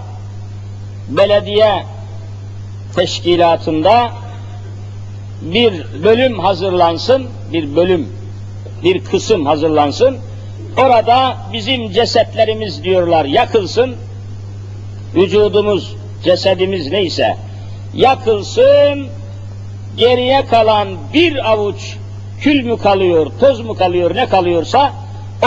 belediye 1.09 1.85
teşkilatında 2.97 4.11
bir 5.43 5.75
bölüm 6.05 6.38
hazırlansın, 6.38 7.27
bir 7.53 7.77
bölüm, 7.77 8.09
bir 8.85 9.05
kısım 9.05 9.47
hazırlansın. 9.47 10.19
Orada 10.79 11.37
bizim 11.53 11.91
cesetlerimiz 11.91 12.85
diyorlar 12.85 13.25
yakılsın, 13.25 13.95
vücudumuz, 15.15 15.95
cesedimiz 16.25 16.93
neyse 16.93 17.37
yakılsın, 17.95 19.07
geriye 19.97 20.47
kalan 20.47 20.88
bir 21.15 21.51
avuç 21.53 21.97
kül 22.41 22.65
mü 22.65 22.79
kalıyor, 22.79 23.27
toz 23.41 23.61
mu 23.61 23.75
kalıyor, 23.75 24.15
ne 24.15 24.29
kalıyorsa 24.29 24.93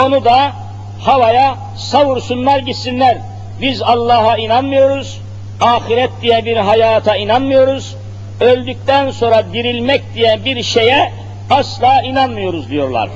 onu 0.06 0.24
da 0.24 0.52
havaya 1.00 1.56
savursunlar 1.76 2.58
gitsinler. 2.58 3.18
Biz 3.60 3.82
Allah'a 3.82 4.36
inanmıyoruz, 4.36 5.20
ahiret 5.60 6.10
diye 6.22 6.44
bir 6.44 6.56
hayata 6.56 7.16
inanmıyoruz, 7.16 7.96
öldükten 8.40 9.10
sonra 9.10 9.44
dirilmek 9.52 10.02
diye 10.14 10.44
bir 10.44 10.62
şeye 10.62 11.12
asla 11.50 12.02
inanmıyoruz 12.02 12.70
diyorlar. 12.70 13.08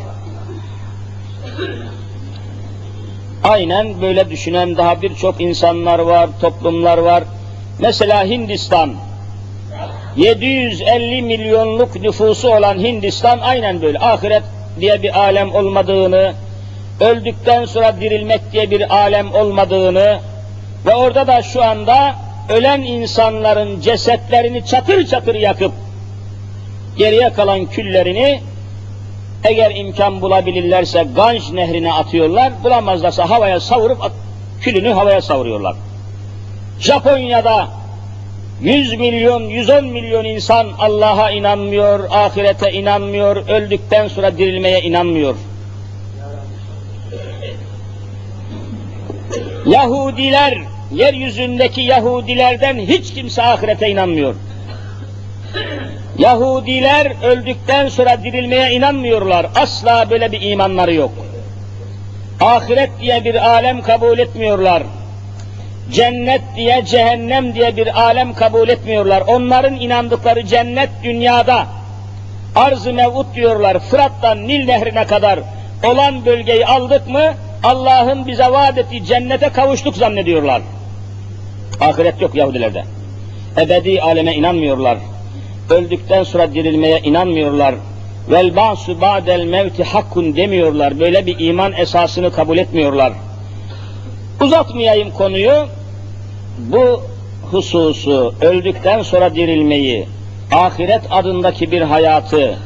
Aynen 3.44 4.00
böyle 4.02 4.30
düşünen 4.30 4.76
daha 4.76 5.02
birçok 5.02 5.40
insanlar 5.40 5.98
var, 5.98 6.28
toplumlar 6.40 6.98
var. 6.98 7.24
Mesela 7.78 8.24
Hindistan, 8.24 8.94
750 10.16 11.22
milyonluk 11.22 11.96
nüfusu 11.96 12.48
olan 12.48 12.78
Hindistan 12.78 13.38
aynen 13.38 13.82
böyle. 13.82 13.98
Ahiret 13.98 14.42
diye 14.80 15.02
bir 15.02 15.18
alem 15.18 15.54
olmadığını, 15.54 16.32
öldükten 17.00 17.64
sonra 17.64 18.00
dirilmek 18.00 18.52
diye 18.52 18.70
bir 18.70 18.94
alem 18.94 19.34
olmadığını 19.34 20.20
ve 20.86 20.94
orada 20.94 21.26
da 21.26 21.42
şu 21.42 21.64
anda 21.64 22.14
ölen 22.48 22.82
insanların 22.82 23.80
cesetlerini 23.80 24.66
çatır 24.66 25.06
çatır 25.06 25.34
yakıp 25.34 25.72
geriye 26.96 27.32
kalan 27.32 27.66
küllerini 27.66 28.40
eğer 29.44 29.76
imkan 29.76 30.20
bulabilirlerse 30.20 31.06
Ganj 31.16 31.52
nehrine 31.52 31.92
atıyorlar, 31.92 32.52
bulamazlarsa 32.64 33.30
havaya 33.30 33.60
savurup 33.60 33.98
külünü 34.60 34.92
havaya 34.92 35.22
savuruyorlar. 35.22 35.76
Japonya'da 36.80 37.68
100 38.60 38.94
milyon, 38.94 39.42
110 39.42 39.84
milyon 39.84 40.24
insan 40.24 40.66
Allah'a 40.78 41.30
inanmıyor, 41.30 42.04
ahirete 42.10 42.72
inanmıyor, 42.72 43.36
öldükten 43.48 44.08
sonra 44.08 44.38
dirilmeye 44.38 44.80
inanmıyor. 44.80 45.34
Yahudiler, 49.66 50.58
yeryüzündeki 50.92 51.80
Yahudilerden 51.80 52.78
hiç 52.78 53.14
kimse 53.14 53.42
ahirete 53.42 53.88
inanmıyor. 53.88 54.34
Yahudiler 56.18 57.12
öldükten 57.22 57.88
sonra 57.88 58.22
dirilmeye 58.24 58.70
inanmıyorlar. 58.72 59.46
Asla 59.56 60.10
böyle 60.10 60.32
bir 60.32 60.40
imanları 60.40 60.94
yok. 60.94 61.12
Ahiret 62.40 62.90
diye 63.00 63.24
bir 63.24 63.48
alem 63.50 63.82
kabul 63.82 64.18
etmiyorlar. 64.18 64.82
Cennet 65.92 66.42
diye, 66.56 66.84
cehennem 66.84 67.54
diye 67.54 67.76
bir 67.76 68.00
alem 68.00 68.34
kabul 68.34 68.68
etmiyorlar. 68.68 69.20
Onların 69.20 69.74
inandıkları 69.74 70.46
cennet 70.46 70.90
dünyada. 71.02 71.66
Arz-ı 72.56 72.92
mevut 72.92 73.34
diyorlar. 73.34 73.78
Fırat'tan 73.78 74.48
Nil 74.48 74.64
nehrine 74.64 75.06
kadar 75.06 75.38
olan 75.84 76.26
bölgeyi 76.26 76.66
aldık 76.66 77.08
mı 77.08 77.34
Allah'ın 77.62 78.26
bize 78.26 78.44
vaat 78.44 78.78
ettiği 78.78 79.04
cennete 79.04 79.48
kavuştuk 79.48 79.96
zannediyorlar. 79.96 80.62
Ahiret 81.80 82.20
yok 82.20 82.34
Yahudilerde. 82.34 82.84
Ebedi 83.58 84.02
aleme 84.02 84.34
inanmıyorlar. 84.34 84.98
Öldükten 85.70 86.22
sonra 86.22 86.54
dirilmeye 86.54 86.98
inanmıyorlar. 87.00 87.74
Vel 88.30 88.56
ba'su 88.56 89.00
ba'del 89.00 89.44
mevti 89.44 89.84
hakkun 89.84 90.36
demiyorlar. 90.36 91.00
Böyle 91.00 91.26
bir 91.26 91.36
iman 91.38 91.72
esasını 91.72 92.32
kabul 92.32 92.58
etmiyorlar. 92.58 93.12
Uzatmayayım 94.40 95.10
konuyu. 95.10 95.66
bu 96.58 97.02
hususu, 97.50 98.34
öldükten 98.40 99.02
sonra 99.02 99.34
dirilmeyi, 99.34 100.06
ahiret 100.52 101.02
adındaki 101.10 101.70
bir 101.70 101.80
hayatı, 101.80 102.58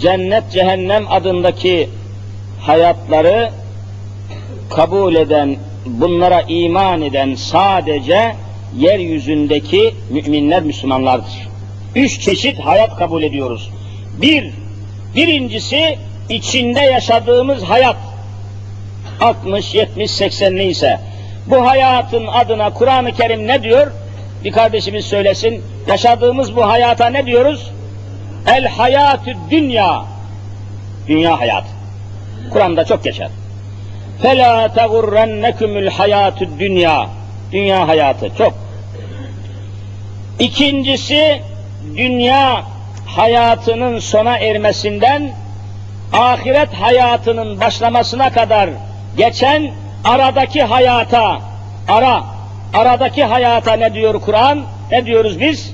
cennet 0.00 0.50
cehennem 0.52 1.12
adındaki 1.12 1.88
hayatları 2.60 3.50
kabul 4.70 5.14
eden, 5.14 5.56
bunlara 5.86 6.40
iman 6.48 7.02
eden 7.02 7.34
sadece 7.34 8.34
yeryüzündeki 8.78 9.94
müminler, 10.10 10.62
Müslümanlardır. 10.62 11.48
Üç 11.94 12.20
çeşit 12.20 12.58
hayat 12.58 12.96
kabul 12.96 13.22
ediyoruz. 13.22 13.70
Bir, 14.22 14.50
birincisi 15.14 15.98
içinde 16.28 16.80
yaşadığımız 16.80 17.62
hayat. 17.62 17.96
60, 19.20 19.74
70, 19.74 20.10
80 20.10 20.56
neyse. 20.56 21.00
Bu 21.46 21.66
hayatın 21.66 22.26
adına 22.26 22.72
Kur'an-ı 22.72 23.12
Kerim 23.12 23.46
ne 23.46 23.62
diyor? 23.62 23.92
Bir 24.44 24.52
kardeşimiz 24.52 25.04
söylesin. 25.04 25.62
Yaşadığımız 25.88 26.56
bu 26.56 26.66
hayata 26.66 27.06
ne 27.06 27.26
diyoruz? 27.26 27.70
El 28.46 28.66
hayatü 28.66 29.36
dünya. 29.50 30.04
Dünya 31.08 31.40
hayatı. 31.40 31.68
Kur'an'da 32.50 32.84
çok 32.84 33.04
geçer. 33.04 33.28
فَلَا 34.23 34.67
تَغُرَّنَّكُمُ 34.67 35.71
الْحَيَاتُ 35.87 36.59
dünya. 36.59 37.07
Dünya 37.51 37.87
hayatı 37.87 38.35
çok. 38.37 38.53
İkincisi, 40.39 41.41
dünya 41.95 42.63
hayatının 43.05 43.99
sona 43.99 44.37
ermesinden 44.37 45.31
ahiret 46.13 46.73
hayatının 46.73 47.59
başlamasına 47.61 48.29
kadar 48.29 48.69
geçen 49.17 49.71
aradaki 50.03 50.63
hayata, 50.63 51.39
ara, 51.89 52.23
aradaki 52.73 53.23
hayata 53.23 53.73
ne 53.73 53.93
diyor 53.93 54.21
Kur'an? 54.21 54.61
Ne 54.91 55.05
diyoruz 55.05 55.39
biz? 55.39 55.73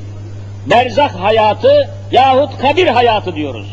Berzak 0.65 1.12
hayatı 1.19 1.89
yahut 2.12 2.58
kabir 2.58 2.88
hayatı 2.88 3.36
diyoruz. 3.36 3.67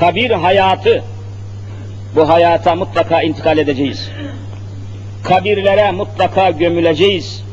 Kabir 0.00 0.30
hayatı. 0.30 1.04
bu 2.15 2.29
hayata 2.29 2.75
mutlaka 2.75 3.21
intikal 3.21 3.57
edeceğiz. 3.57 4.11
Kabirlere 5.23 5.91
mutlaka 5.91 6.51
gömüleceğiz. 6.51 7.43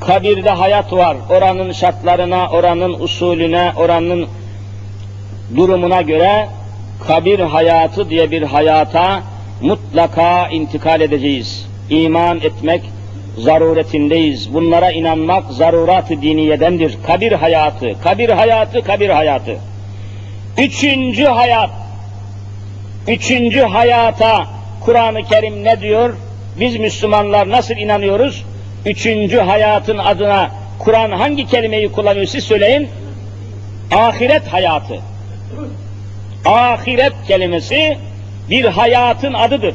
Kabirde 0.00 0.50
hayat 0.50 0.92
var. 0.92 1.16
Oranın 1.30 1.72
şartlarına, 1.72 2.48
oranın 2.50 3.00
usulüne, 3.00 3.72
oranın 3.76 4.28
durumuna 5.56 6.02
göre 6.02 6.48
kabir 7.06 7.40
hayatı 7.40 8.10
diye 8.10 8.30
bir 8.30 8.42
hayata 8.42 9.22
mutlaka 9.62 10.48
intikal 10.48 11.00
edeceğiz. 11.00 11.66
İman 11.90 12.40
etmek 12.40 12.82
zaruretindeyiz. 13.38 14.54
Bunlara 14.54 14.90
inanmak 14.90 15.50
zarurat-ı 15.50 16.22
diniyedendir. 16.22 16.98
Kabir 17.06 17.32
hayatı, 17.32 18.02
kabir 18.02 18.28
hayatı, 18.28 18.82
kabir 18.82 19.08
hayatı. 19.08 19.56
Üçüncü 20.58 21.24
hayat, 21.24 21.70
üçüncü 23.08 23.60
hayata 23.60 24.46
Kur'an-ı 24.80 25.22
Kerim 25.22 25.64
ne 25.64 25.80
diyor? 25.80 26.14
Biz 26.60 26.76
Müslümanlar 26.76 27.50
nasıl 27.50 27.74
inanıyoruz? 27.74 28.44
Üçüncü 28.86 29.38
hayatın 29.38 29.98
adına 29.98 30.50
Kur'an 30.78 31.10
hangi 31.10 31.46
kelimeyi 31.46 31.92
kullanıyor 31.92 32.26
siz 32.26 32.44
söyleyin? 32.44 32.88
Ahiret 33.92 34.46
hayatı. 34.46 35.00
Ahiret 36.44 37.12
kelimesi 37.28 37.98
bir 38.50 38.64
hayatın 38.64 39.32
adıdır. 39.32 39.74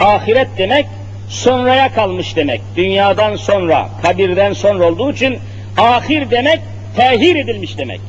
Ahiret 0.00 0.48
demek 0.58 0.86
sonraya 1.28 1.92
kalmış 1.92 2.36
demek. 2.36 2.60
Dünyadan 2.76 3.36
sonra, 3.36 3.88
kabirden 4.02 4.52
sonra 4.52 4.84
olduğu 4.84 5.12
için 5.12 5.38
ahir 5.78 6.30
demek 6.30 6.60
tehir 6.96 7.36
edilmiş 7.36 7.78
demek. 7.78 8.00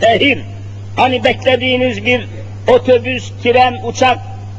Tehir. 0.00 0.38
Hani 0.98 1.24
beklediğiniz 1.24 2.04
bir 2.04 2.28
otobüs, 2.68 3.32
tren, 3.42 3.78
uçak 3.84 4.18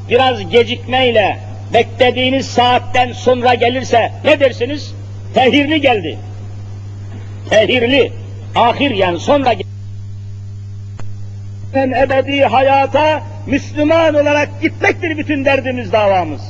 biraz 0.10 0.50
gecikmeyle 0.50 1.40
beklediğiniz 1.74 2.46
saatten 2.46 3.12
sonra 3.12 3.54
gelirse 3.54 4.12
ne 4.26 4.40
dersiniz? 4.40 4.96
Tehirli 5.34 5.82
geldi. 5.82 6.18
Tehirli. 7.50 8.12
Ahir 8.56 8.92
yani 8.92 9.20
sonra 9.20 9.54
en 11.74 11.92
ebedi 11.92 12.42
hayata 12.42 13.22
Müslüman 13.48 14.16
olarak 14.16 14.62
gitmektir 14.62 15.18
bütün 15.18 15.46
derdimiz 15.46 15.92
davamız. 15.92 16.42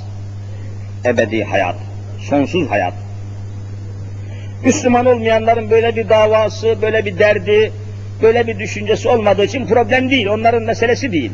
Ebedi 1.05 1.43
hayat, 1.43 1.75
sonsuz 2.29 2.69
hayat. 2.69 2.93
Müslüman 4.63 5.05
olmayanların 5.05 5.69
böyle 5.69 5.95
bir 5.95 6.09
davası, 6.09 6.75
böyle 6.81 7.05
bir 7.05 7.19
derdi, 7.19 7.71
böyle 8.21 8.47
bir 8.47 8.59
düşüncesi 8.59 9.09
olmadığı 9.09 9.43
için 9.43 9.65
problem 9.65 10.09
değil, 10.09 10.27
onların 10.27 10.63
meselesi 10.63 11.11
değil. 11.11 11.31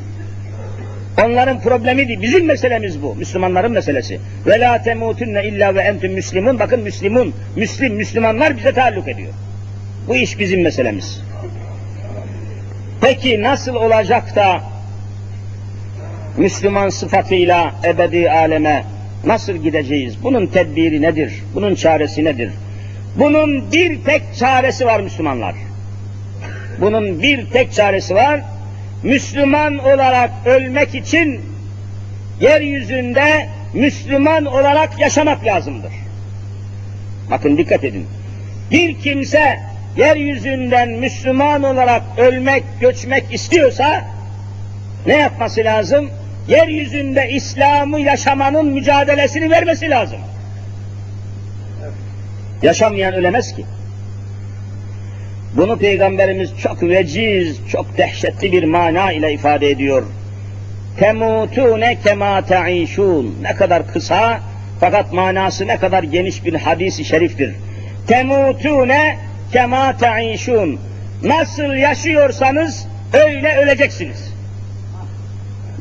Onların 1.26 1.62
problemi 1.62 2.08
değil, 2.08 2.22
bizim 2.22 2.46
meselemiz 2.46 3.02
bu, 3.02 3.16
Müslümanların 3.16 3.72
meselesi. 3.72 4.20
Ve 4.46 4.60
la 4.60 4.82
temutunne 4.82 5.46
illa 5.46 5.76
ve 5.76 5.82
entüm 5.82 6.14
müslimun, 6.14 6.60
bakın 6.60 6.80
Müslümun, 6.80 7.34
Müslim, 7.56 7.96
Müslümanlar 7.96 8.58
bize 8.58 8.74
taalluk 8.74 9.08
ediyor. 9.08 9.34
Bu 10.08 10.16
iş 10.16 10.40
bizim 10.40 10.62
meselemiz. 10.62 11.22
Peki 13.02 13.42
nasıl 13.42 13.76
olacak 13.76 14.36
da 14.36 14.62
Müslüman 16.38 16.90
sıfatıyla 16.90 17.76
ebedi 17.86 18.32
aleme 18.32 18.84
nasıl 19.26 19.54
gideceğiz? 19.54 20.24
Bunun 20.24 20.48
tedbiri 20.48 21.02
nedir? 21.02 21.44
Bunun 21.54 21.76
çaresi 21.76 22.26
nedir? 22.26 22.52
Bunun 23.16 23.72
bir 23.72 24.04
tek 24.04 24.22
çaresi 24.40 24.86
var 24.86 25.00
Müslümanlar. 25.00 25.56
Bunun 26.80 27.22
bir 27.22 27.50
tek 27.50 27.74
çaresi 27.74 28.16
var. 28.16 28.42
Müslüman 29.04 29.78
olarak 29.78 30.32
ölmek 30.46 30.96
için 30.96 31.42
yeryüzünde 32.42 33.50
Müslüman 33.74 34.46
olarak 34.46 35.00
yaşamak 35.00 35.46
lazımdır. 35.46 35.92
Bakın 37.32 37.58
dikkat 37.58 37.84
edin. 37.84 38.08
Bir 38.72 39.00
kimse 39.00 39.60
yeryüzünden 39.98 40.90
Müslüman 40.90 41.64
olarak 41.64 42.02
ölmek, 42.18 42.64
göçmek 42.82 43.34
istiyorsa 43.34 44.06
ne 45.06 45.14
yapması 45.14 45.64
lazım? 45.64 46.10
Yeryüzünde 46.48 47.30
İslam'ı 47.30 48.00
yaşamanın 48.00 48.66
mücadelesini 48.66 49.50
vermesi 49.50 49.90
lazım. 49.90 50.20
Yaşamayan 52.62 53.14
ölemez 53.14 53.56
ki. 53.56 53.66
Bunu 55.58 55.78
Peygamberimiz 55.78 56.58
çok 56.58 56.84
veciz, 56.84 57.60
çok 57.72 57.98
dehşetli 57.98 58.52
bir 58.52 58.64
mana 58.64 59.12
ile 59.12 59.34
ifade 59.34 59.70
ediyor. 59.70 60.04
Temutune 61.00 61.98
kema 62.04 62.42
ta'işun. 62.42 63.38
Ne 63.42 63.56
kadar 63.56 63.88
kısa 63.88 64.40
fakat 64.80 65.14
manası 65.14 65.68
ne 65.68 65.78
kadar 65.78 66.04
geniş 66.04 66.46
bir 66.46 66.54
hadis-i 66.54 67.06
şeriftir. 67.06 67.56
Temutune 68.08 69.18
kema 69.52 69.98
ta'işun. 69.98 70.80
Nasıl 71.24 71.74
yaşıyorsanız 71.74 72.88
öyle 73.14 73.58
öleceksiniz. 73.58 74.34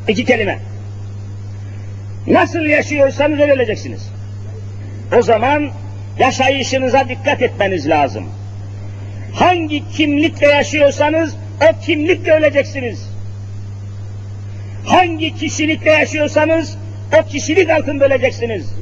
İki 0.09 0.25
kelime. 0.25 0.59
Nasıl 2.27 2.61
yaşıyorsanız 2.61 3.41
öyle 3.41 3.53
öleceksiniz. 3.53 4.11
O 5.19 5.23
zaman 5.23 5.71
yaşayışınıza 6.19 7.09
dikkat 7.09 7.43
etmeniz 7.43 7.89
lazım. 7.89 8.25
Hangi 9.35 9.89
kimlikle 9.89 10.47
yaşıyorsanız 10.47 11.37
o 11.63 11.81
kimlikle 11.81 12.33
öleceksiniz. 12.33 13.11
Hangi 14.85 15.35
kişilikle 15.35 15.91
yaşıyorsanız 15.91 16.79
o 17.19 17.27
kişilik 17.27 17.71
altında 17.71 18.05
öleceksiniz. 18.05 18.75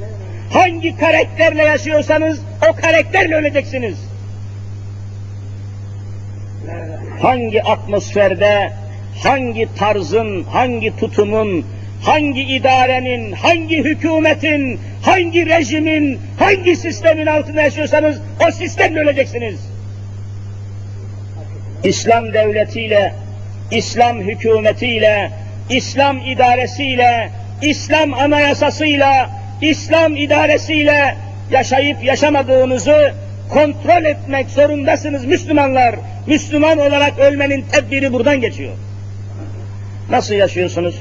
Hangi 0.53 0.97
karakterle 0.97 1.63
yaşıyorsanız 1.63 2.39
o 2.71 2.75
karakterle 2.75 3.35
öleceksiniz. 3.35 3.97
Hangi 7.21 7.63
atmosferde, 7.63 8.71
hangi 9.23 9.67
tarzın, 9.75 10.43
hangi 10.43 10.95
tutumun, 10.97 11.65
hangi 12.03 12.41
idarenin, 12.41 13.31
hangi 13.31 13.77
hükümetin, 13.77 14.79
hangi 15.01 15.45
rejimin, 15.45 16.19
hangi 16.39 16.75
sistemin 16.75 17.25
altında 17.25 17.61
yaşıyorsanız 17.61 18.21
o 18.47 18.51
sistemle 18.51 18.99
öleceksiniz. 18.99 19.72
İslam 21.83 22.33
devletiyle, 22.33 23.13
İslam 23.71 24.19
hükümetiyle, 24.19 25.31
İslam 25.69 26.17
idaresiyle, 26.17 27.29
İslam 27.61 28.13
anayasasıyla, 28.13 29.29
İslam 29.61 30.15
idaresiyle 30.15 31.15
yaşayıp 31.51 32.03
yaşamadığınızı 32.03 33.13
kontrol 33.49 34.05
etmek 34.05 34.49
zorundasınız 34.49 35.25
Müslümanlar. 35.25 35.95
Müslüman 36.27 36.77
olarak 36.77 37.19
ölmenin 37.19 37.65
tedbiri 37.71 38.13
buradan 38.13 38.41
geçiyor. 38.41 38.73
Nasıl 40.09 40.35
yaşıyorsunuz? 40.35 40.95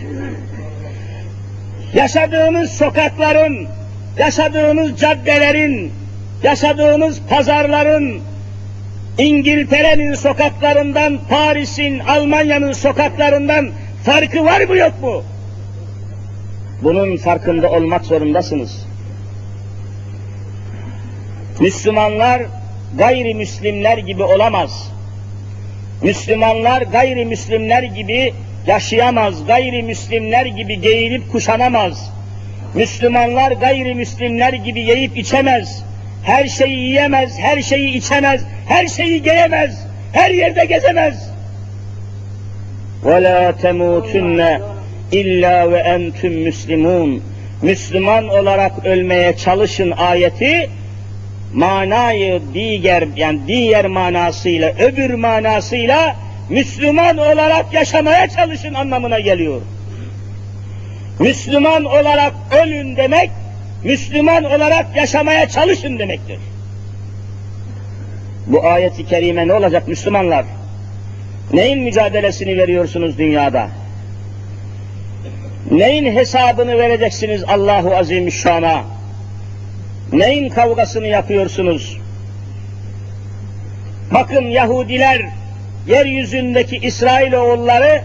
Yaşadığımız 1.94 2.72
sokakların, 2.72 3.68
yaşadığınız 4.18 5.00
caddelerin, 5.00 5.92
yaşadığınız 6.42 7.20
pazarların, 7.30 8.20
İngiltere'nin 9.18 10.14
sokaklarından, 10.14 11.18
Paris'in, 11.28 11.98
Almanya'nın 11.98 12.72
sokaklarından 12.72 13.70
farkı 14.04 14.44
var 14.44 14.60
mı 14.60 14.76
yok 14.76 15.02
mu? 15.02 15.22
Bunun 16.82 17.16
farkında 17.16 17.70
olmak 17.70 18.04
zorundasınız. 18.04 18.86
Müslümanlar 21.60 22.42
gayrimüslimler 22.98 23.98
gibi 23.98 24.22
olamaz. 24.22 24.92
Müslümanlar 26.02 26.82
gayrimüslimler 26.82 27.82
gibi 27.82 28.34
yaşayamaz, 28.66 29.46
gayrimüslimler 29.46 30.46
gibi 30.46 30.80
giyinip 30.80 31.32
kuşanamaz. 31.32 32.12
Müslümanlar 32.74 33.52
gayrimüslimler 33.52 34.52
gibi 34.52 34.80
yiyip 34.80 35.16
içemez 35.16 35.84
Her 36.23 36.47
şeyi 36.47 36.79
yiyemez, 36.79 37.39
her 37.39 37.61
şeyi 37.61 37.97
içemez, 37.97 38.41
her 38.67 38.87
şeyi 38.87 39.21
giyemez, 39.23 39.87
her 40.13 40.29
yerde 40.29 40.65
gezemez. 40.65 41.29
وَلَا 43.03 43.51
تَمُوتُنَّ 43.51 44.61
illa 45.11 45.71
ve 45.71 45.77
entüm 45.77 46.33
müslimun. 46.33 47.23
Müslüman 47.61 48.27
olarak 48.27 48.85
ölmeye 48.85 49.37
çalışın 49.37 49.91
ayeti 49.91 50.69
manayı 51.53 52.41
diğer 52.53 53.03
yani 53.15 53.39
diğer 53.47 53.85
manasıyla 53.85 54.73
öbür 54.79 55.13
manasıyla 55.13 56.15
Müslüman 56.49 57.17
olarak 57.17 57.73
yaşamaya 57.73 58.29
çalışın 58.29 58.73
anlamına 58.73 59.19
geliyor. 59.19 59.61
Müslüman 61.19 61.85
olarak 61.85 62.33
ölün 62.63 62.95
demek, 62.95 63.29
Müslüman 63.84 64.44
olarak 64.44 64.96
yaşamaya 64.96 65.48
çalışın 65.48 65.98
demektir. 65.98 66.38
Bu 68.46 68.66
ayeti 68.66 69.06
kerime 69.06 69.48
ne 69.48 69.52
olacak 69.52 69.88
Müslümanlar? 69.88 70.44
Neyin 71.52 71.78
mücadelesini 71.82 72.58
veriyorsunuz 72.58 73.18
dünyada? 73.18 73.68
Neyin 75.70 76.16
hesabını 76.16 76.78
vereceksiniz 76.78 77.44
Allahu 77.44 77.96
Azimüşşan'a? 77.96 78.84
Neyin 80.12 80.48
kavgasını 80.48 81.06
yapıyorsunuz? 81.06 81.98
Bakın 84.14 84.44
Yahudiler, 84.44 85.22
yeryüzündeki 85.88 86.76
İsrailoğulları 86.76 88.02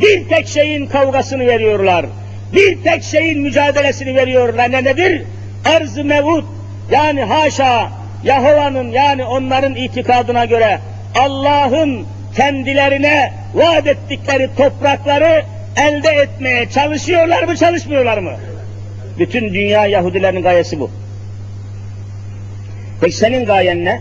bir 0.00 0.28
tek 0.28 0.48
şeyin 0.48 0.86
kavgasını 0.86 1.46
veriyorlar. 1.46 2.06
Bir 2.54 2.82
tek 2.82 3.02
şeyin 3.02 3.42
mücadelesini 3.42 4.14
veriyorlar. 4.14 4.72
Ne 4.72 4.84
nedir? 4.84 5.22
Arz-ı 5.64 6.04
mevut. 6.04 6.44
Yani 6.90 7.22
haşa 7.22 7.90
Yahova'nın 8.24 8.90
yani 8.90 9.24
onların 9.24 9.74
itikadına 9.74 10.44
göre 10.44 10.78
Allah'ın 11.14 12.06
kendilerine 12.36 13.32
vaat 13.54 13.86
ettikleri 13.86 14.50
toprakları 14.56 15.44
elde 15.76 16.08
etmeye 16.08 16.68
çalışıyorlar 16.70 17.42
mı 17.42 17.56
çalışmıyorlar 17.56 18.18
mı? 18.18 18.32
Bütün 19.18 19.54
dünya 19.54 19.86
Yahudilerin 19.86 20.42
gayesi 20.42 20.80
bu. 20.80 20.90
Peki 23.00 23.16
senin 23.16 23.44
gayen 23.44 23.84
ne? 23.84 24.00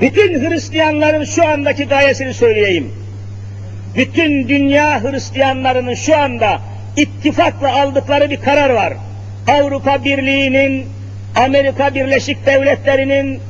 Bütün 0.00 0.50
Hristiyanların 0.50 1.24
şu 1.24 1.48
andaki 1.48 1.84
gayesini 1.84 2.34
söyleyeyim. 2.34 2.92
Bütün 3.96 4.48
dünya 4.48 5.02
Hristiyanlarının 5.02 5.94
şu 5.94 6.18
anda 6.18 6.60
ittifakla 6.96 7.82
aldıkları 7.82 8.30
bir 8.30 8.40
karar 8.40 8.70
var. 8.70 8.92
Avrupa 9.48 10.04
Birliği'nin, 10.04 10.86
Amerika 11.36 11.94
Birleşik 11.94 12.46
Devletleri'nin, 12.46 13.40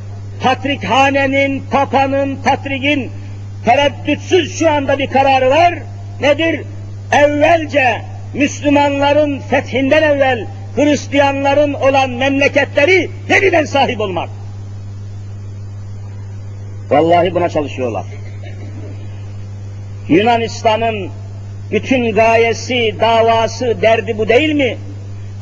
Patrikhane'nin, 0.42 1.62
Papa'nın, 1.70 2.36
Patrik'in 2.36 3.10
tereddütsüz 3.64 4.58
şu 4.58 4.70
anda 4.70 4.98
bir 4.98 5.06
kararı 5.06 5.50
var. 5.50 5.74
Nedir? 6.20 6.60
Evvelce 7.12 8.02
Müslümanların 8.34 9.40
fethinden 9.40 10.02
evvel 10.02 10.46
Hristiyanların 10.76 11.72
olan 11.74 12.10
memleketleri 12.10 13.10
yeniden 13.28 13.64
sahip 13.64 14.00
olmak. 14.00 14.28
Vallahi 16.90 17.34
buna 17.34 17.48
çalışıyorlar. 17.48 18.04
Yunanistan'ın 20.08 21.10
bütün 21.70 22.12
gayesi, 22.12 22.94
davası, 23.00 23.82
derdi 23.82 24.18
bu 24.18 24.28
değil 24.28 24.52
mi? 24.52 24.76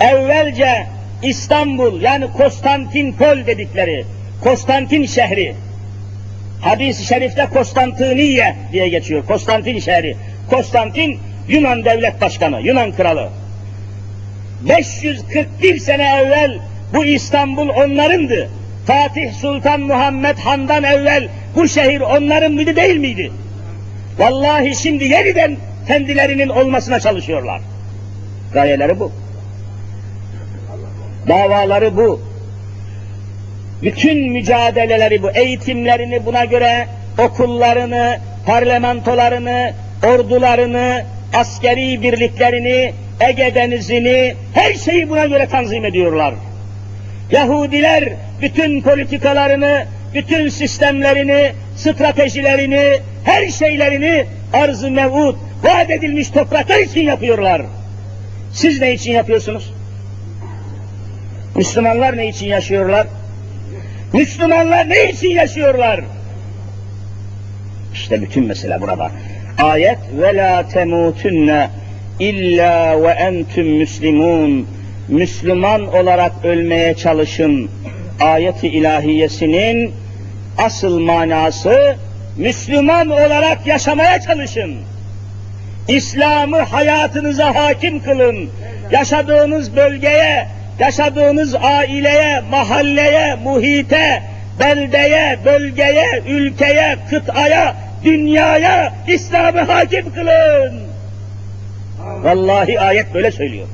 Evvelce 0.01 0.87
İstanbul 1.23 2.01
yani 2.01 2.27
Konstantinpol 2.33 3.47
dedikleri 3.47 4.05
Konstantin 4.43 5.07
şehri 5.07 5.55
hadis-i 6.63 7.05
şerifte 7.05 7.47
Konstantiniye 7.47 8.57
diye 8.73 8.89
geçiyor. 8.89 9.27
Konstantin 9.27 9.79
şehri. 9.79 10.17
Konstantin 10.51 11.19
Yunan 11.49 11.85
devlet 11.85 12.21
başkanı, 12.21 12.61
Yunan 12.63 12.93
kralı. 12.93 13.29
541 14.69 15.79
sene 15.79 16.03
evvel 16.03 16.59
bu 16.95 17.05
İstanbul 17.05 17.69
onlarındı. 17.69 18.51
Fatih 18.87 19.33
Sultan 19.33 19.81
Muhammed 19.81 20.39
Han'dan 20.39 20.85
evvel 20.85 21.29
bu 21.55 21.69
şehir 21.69 22.01
onların 22.01 22.53
mıydı 22.53 22.77
değil 22.77 22.97
miydi? 22.97 23.33
Vallahi 24.19 24.75
şimdi 24.75 25.05
yeniden 25.05 25.57
kendilerinin 25.87 26.49
olmasına 26.49 27.01
çalışıyorlar. 27.01 27.61
Gayeleri 28.53 29.01
bu. 29.01 29.13
Davaları 31.29 31.97
bu. 31.97 32.21
Bütün 33.83 34.33
mücadeleleri 34.33 35.23
bu. 35.23 35.31
Eğitimlerini 35.31 36.27
buna 36.27 36.45
göre, 36.45 36.87
okullarını, 37.19 38.19
parlamentolarını, 38.47 39.73
ordularını, 40.07 41.05
askeri 41.35 42.03
birliklerini, 42.03 42.93
Ege 43.21 43.55
Denizi'ni, 43.55 44.35
her 44.55 44.75
şeyi 44.75 45.09
buna 45.09 45.27
göre 45.27 45.47
tanzim 45.47 45.85
ediyorlar. 45.85 46.35
Yahudiler 47.31 48.05
bütün 48.41 48.83
politikalarını, 48.83 49.85
bütün 50.15 50.49
sistemlerini, 50.49 51.53
stratejilerini, 51.77 52.99
her 53.25 53.49
şeylerini 53.49 54.27
arz-ı 54.53 54.91
mevud, 54.91 55.37
vaat 55.63 55.91
edilmiş 55.91 56.31
topraklar 56.31 56.79
için 56.79 57.01
yapıyorlar. 57.01 57.63
Siz 58.53 58.81
ne 58.81 58.93
için 58.93 59.13
yapıyorsunuz? 59.13 59.73
Müslümanlar 61.57 62.17
ne 62.17 62.29
için 62.29 62.47
yaşıyorlar? 62.47 63.07
Müslümanlar 64.13 64.89
ne 64.89 65.11
için 65.11 65.29
yaşıyorlar? 65.29 66.01
İşte 67.95 68.23
bütün 68.23 68.47
mesele 68.47 68.81
burada. 68.81 69.11
Ayet 69.59 69.99
ve 70.21 70.37
la 70.37 70.69
temutunne 70.69 71.71
illa 72.21 73.03
ve 73.03 73.09
entüm 73.09 73.67
müslimun. 73.67 74.67
Müslüman 75.09 75.95
olarak 75.95 76.33
ölmeye 76.45 76.95
çalışın. 76.95 77.71
Ayeti 78.21 78.69
ilahiyesinin 78.69 79.93
asıl 80.59 80.99
manası 81.01 81.97
Müslüman 82.37 83.11
olarak 83.11 83.67
yaşamaya 83.67 84.21
çalışın. 84.21 84.77
İslam'ı 85.89 86.59
hayatınıza 86.59 87.55
hakim 87.55 88.03
kılın. 88.03 88.51
Yaşadığınız 88.91 89.77
bölgeye, 89.77 90.49
yaşadığınız 90.79 91.55
aileye, 91.55 92.41
mahalleye, 92.51 93.35
muhite, 93.35 94.23
beldeye, 94.61 95.39
bölgeye, 95.45 96.23
ülkeye, 96.29 96.97
kıtaya, 97.11 97.77
dünyaya 98.05 98.93
İslam'ı 99.09 99.61
hakim 99.61 100.15
kılın. 100.15 100.83
Vallahi 102.23 102.81
ayet 102.81 103.15
böyle 103.15 103.31
söylüyor. 103.31 103.67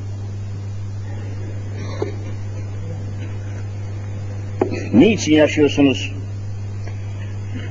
Niçin 4.92 5.34
yaşıyorsunuz? 5.34 6.17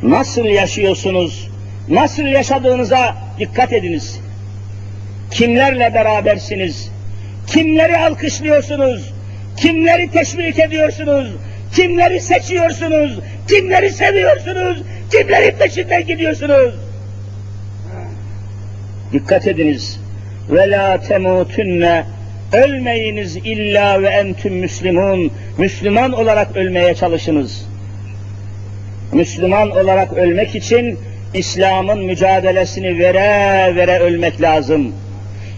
Nasıl 0.03 0.45
yaşıyorsunuz? 0.45 1.49
Nasıl 1.89 2.23
yaşadığınıza 2.23 3.15
dikkat 3.39 3.73
ediniz. 3.73 4.19
Kimlerle 5.31 5.93
berabersiniz? 5.93 6.91
Kimleri 7.47 7.97
alkışlıyorsunuz? 7.97 9.13
Kimleri 9.57 10.11
teşvik 10.11 10.59
ediyorsunuz? 10.59 11.27
Kimleri 11.75 12.21
seçiyorsunuz? 12.21 13.19
Kimleri 13.47 13.91
seviyorsunuz? 13.91 14.77
Kimlerin 15.11 15.57
peşinden 15.57 16.05
gidiyorsunuz? 16.05 16.75
Dikkat 19.13 19.47
ediniz. 19.47 19.99
Ve 20.49 20.69
la 20.69 21.01
temutunne 21.01 22.03
ölmeyiniz 22.53 23.37
illa 23.37 24.01
ve 24.01 24.07
entüm 24.07 24.53
müslimun. 24.53 25.31
Müslüman 25.57 26.11
olarak 26.11 26.55
ölmeye 26.55 26.95
çalışınız. 26.95 27.67
Müslüman 29.13 29.71
olarak 29.71 30.13
ölmek 30.13 30.55
için 30.55 30.99
İslam'ın 31.33 32.05
mücadelesini 32.05 32.99
vere 32.99 33.75
vere 33.75 33.99
ölmek 33.99 34.41
lazım. 34.41 34.95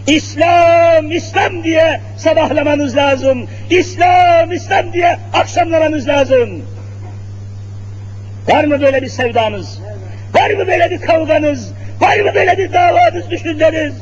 İslam, 0.06 1.10
İslam 1.10 1.64
diye 1.64 2.00
sabahlamanız 2.16 2.96
lazım. 2.96 3.46
İslam, 3.70 4.52
İslam 4.52 4.92
diye 4.92 5.18
akşamlamanız 5.32 6.08
lazım. 6.08 6.62
Var 8.48 8.64
mı 8.64 8.80
böyle 8.80 9.02
bir 9.02 9.08
sevdanız? 9.08 9.80
Var 10.34 10.50
mı 10.50 10.66
böyle 10.66 10.90
bir 10.90 11.00
kavganız? 11.00 11.72
Var 12.00 12.20
mı 12.20 12.34
böyle 12.34 12.58
bir 12.58 12.72
davanız, 12.72 13.30
düşünceniz? 13.30 13.94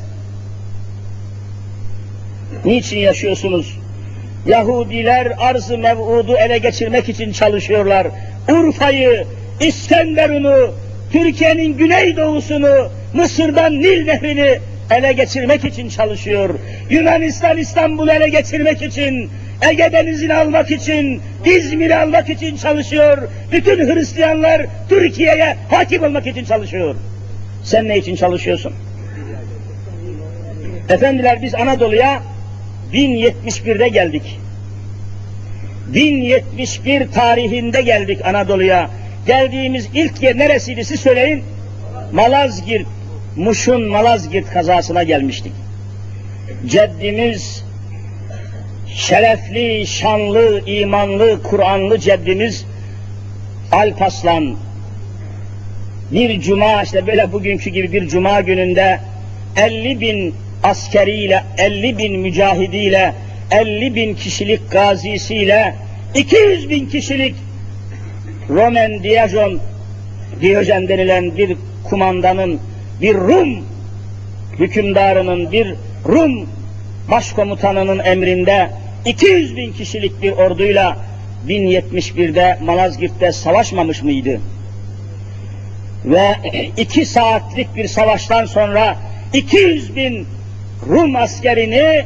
Niçin 2.65 2.97
yaşıyorsunuz? 2.97 3.79
Yahudiler 4.45 5.31
arz-ı 5.39 5.77
mev'udu 5.77 6.37
ele 6.37 6.57
geçirmek 6.57 7.09
için 7.09 7.31
çalışıyorlar. 7.31 8.07
Urfa'yı, 8.49 9.25
İskenderun'u, 9.61 10.73
Türkiye'nin 11.11 11.77
güneydoğusunu, 11.77 12.89
Mısır'dan 13.13 13.73
Nil 13.73 14.05
Nehri'ni 14.05 14.59
ele 14.91 15.13
geçirmek 15.13 15.65
için 15.65 15.89
çalışıyor. 15.89 16.49
Yunanistan 16.89 17.57
İstanbul'u 17.57 18.11
ele 18.11 18.29
geçirmek 18.29 18.81
için, 18.81 19.29
Ege 19.71 19.91
Denizi'ni 19.91 20.33
almak 20.33 20.71
için, 20.71 21.21
İzmir'i 21.45 21.95
almak 21.95 22.29
için 22.29 22.57
çalışıyor. 22.57 23.17
Bütün 23.51 23.95
Hristiyanlar 23.95 24.65
Türkiye'ye 24.89 25.57
hakim 25.69 26.03
olmak 26.03 26.27
için 26.27 26.45
çalışıyor. 26.45 26.95
Sen 27.63 27.87
ne 27.87 27.97
için 27.97 28.15
çalışıyorsun? 28.15 28.73
Efendiler 30.89 31.41
biz 31.41 31.55
Anadolu'ya 31.55 32.23
1071'de 32.93 33.87
geldik. 33.87 34.39
1071 35.93 37.11
tarihinde 37.11 37.81
geldik 37.81 38.25
Anadolu'ya. 38.25 38.89
Geldiğimiz 39.27 39.89
ilk 39.93 40.23
yer 40.23 40.37
neresiydi 40.37 40.85
siz 40.85 40.99
söyleyin? 40.99 41.43
Malazgirt, 42.11 42.87
Muş'un 43.35 43.89
Malazgirt 43.89 44.49
kazasına 44.49 45.03
gelmiştik. 45.03 45.53
Ceddimiz, 46.65 47.63
şerefli, 48.93 49.87
şanlı, 49.87 50.61
imanlı, 50.65 51.43
Kur'anlı 51.43 51.99
ceddimiz 51.99 52.65
Alpaslan 53.71 54.55
bir 56.11 56.41
cuma 56.41 56.83
işte 56.83 57.07
böyle 57.07 57.31
bugünkü 57.31 57.69
gibi 57.69 57.93
bir 57.93 58.07
cuma 58.07 58.41
gününde 58.41 58.99
50 59.57 59.99
bin 59.99 60.35
askeriyle, 60.63 61.43
50 61.57 61.97
bin 61.97 62.19
mücahidiyle, 62.19 63.13
50 63.51 63.95
bin 63.95 64.15
kişilik 64.15 64.71
gazisiyle, 64.71 65.75
200 66.15 66.69
bin 66.69 66.85
kişilik 66.85 67.35
Roman 68.49 69.03
Diajon, 69.03 69.59
Diyojen 70.41 70.87
denilen 70.87 71.37
bir 71.37 71.57
kumandanın, 71.83 72.59
bir 73.01 73.15
Rum 73.15 73.65
hükümdarının, 74.59 75.51
bir 75.51 75.75
Rum 76.07 76.49
başkomutanının 77.11 77.99
emrinde 77.99 78.69
200 79.05 79.55
bin 79.57 79.73
kişilik 79.73 80.21
bir 80.21 80.31
orduyla 80.31 80.97
1071'de 81.47 82.57
Malazgirt'te 82.63 83.31
savaşmamış 83.31 84.03
mıydı? 84.03 84.39
Ve 86.05 86.35
iki 86.77 87.05
saatlik 87.05 87.75
bir 87.75 87.87
savaştan 87.87 88.45
sonra 88.45 88.97
200 89.33 89.95
bin 89.95 90.27
Rum 90.89 91.15
askerini 91.15 92.03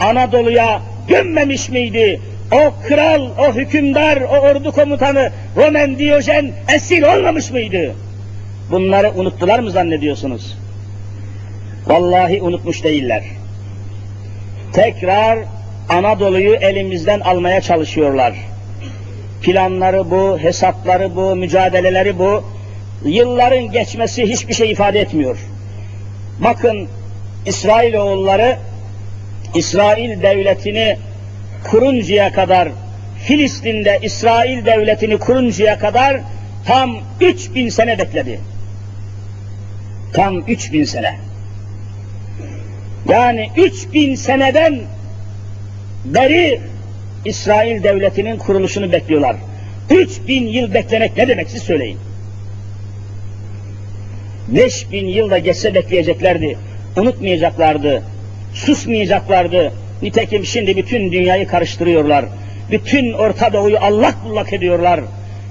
Anadolu'ya 0.00 0.82
gömmemiş 1.08 1.68
miydi? 1.68 2.20
O 2.54 2.72
kral, 2.88 3.28
o 3.38 3.54
hükümdar, 3.54 4.16
o 4.16 4.38
ordu 4.38 4.72
komutanı 4.72 5.30
Roman 5.56 5.98
Diyojen 5.98 6.52
esir 6.74 7.02
olmamış 7.02 7.50
mıydı? 7.50 7.94
Bunları 8.70 9.12
unuttular 9.12 9.58
mı 9.58 9.70
zannediyorsunuz? 9.70 10.58
Vallahi 11.86 12.42
unutmuş 12.42 12.84
değiller. 12.84 13.24
Tekrar 14.72 15.38
Anadolu'yu 15.88 16.54
elimizden 16.54 17.20
almaya 17.20 17.60
çalışıyorlar. 17.60 18.34
Planları 19.42 20.10
bu, 20.10 20.38
hesapları 20.38 21.16
bu, 21.16 21.36
mücadeleleri 21.36 22.18
bu. 22.18 22.44
Yılların 23.04 23.72
geçmesi 23.72 24.22
hiçbir 24.22 24.54
şey 24.54 24.70
ifade 24.70 25.00
etmiyor. 25.00 25.38
Bakın 26.38 26.88
İsrailoğulları 27.46 28.56
İsrail 29.54 30.22
devletini 30.22 30.96
kuruncaya 31.70 32.32
kadar 32.32 32.68
Filistin'de 33.26 33.98
İsrail 34.02 34.66
devletini 34.66 35.18
kuruncaya 35.18 35.78
kadar 35.78 36.20
tam 36.66 36.98
3000 37.20 37.68
sene 37.68 37.98
bekledi. 37.98 38.40
Tam 40.12 40.38
3000 40.38 40.84
sene. 40.84 41.14
Yani 43.08 43.50
3000 43.56 44.14
seneden 44.14 44.80
beri 46.04 46.60
İsrail 47.24 47.82
devletinin 47.82 48.38
kuruluşunu 48.38 48.92
bekliyorlar. 48.92 49.36
3000 49.90 50.46
yıl 50.46 50.74
beklemek 50.74 51.16
ne 51.16 51.28
demek 51.28 51.50
siz 51.50 51.62
söyleyin. 51.62 51.98
5000 54.48 55.06
yılda 55.06 55.38
geçse 55.38 55.74
bekleyeceklerdi. 55.74 56.58
Unutmayacaklardı. 56.96 58.02
Susmayacaklardı. 58.54 59.72
Nitekim 60.04 60.44
şimdi 60.44 60.76
bütün 60.76 61.12
dünyayı 61.12 61.46
karıştırıyorlar. 61.46 62.24
Bütün 62.70 63.12
Orta 63.12 63.52
Doğu'yu 63.52 63.78
allak 63.78 64.24
bullak 64.24 64.52
ediyorlar. 64.52 65.00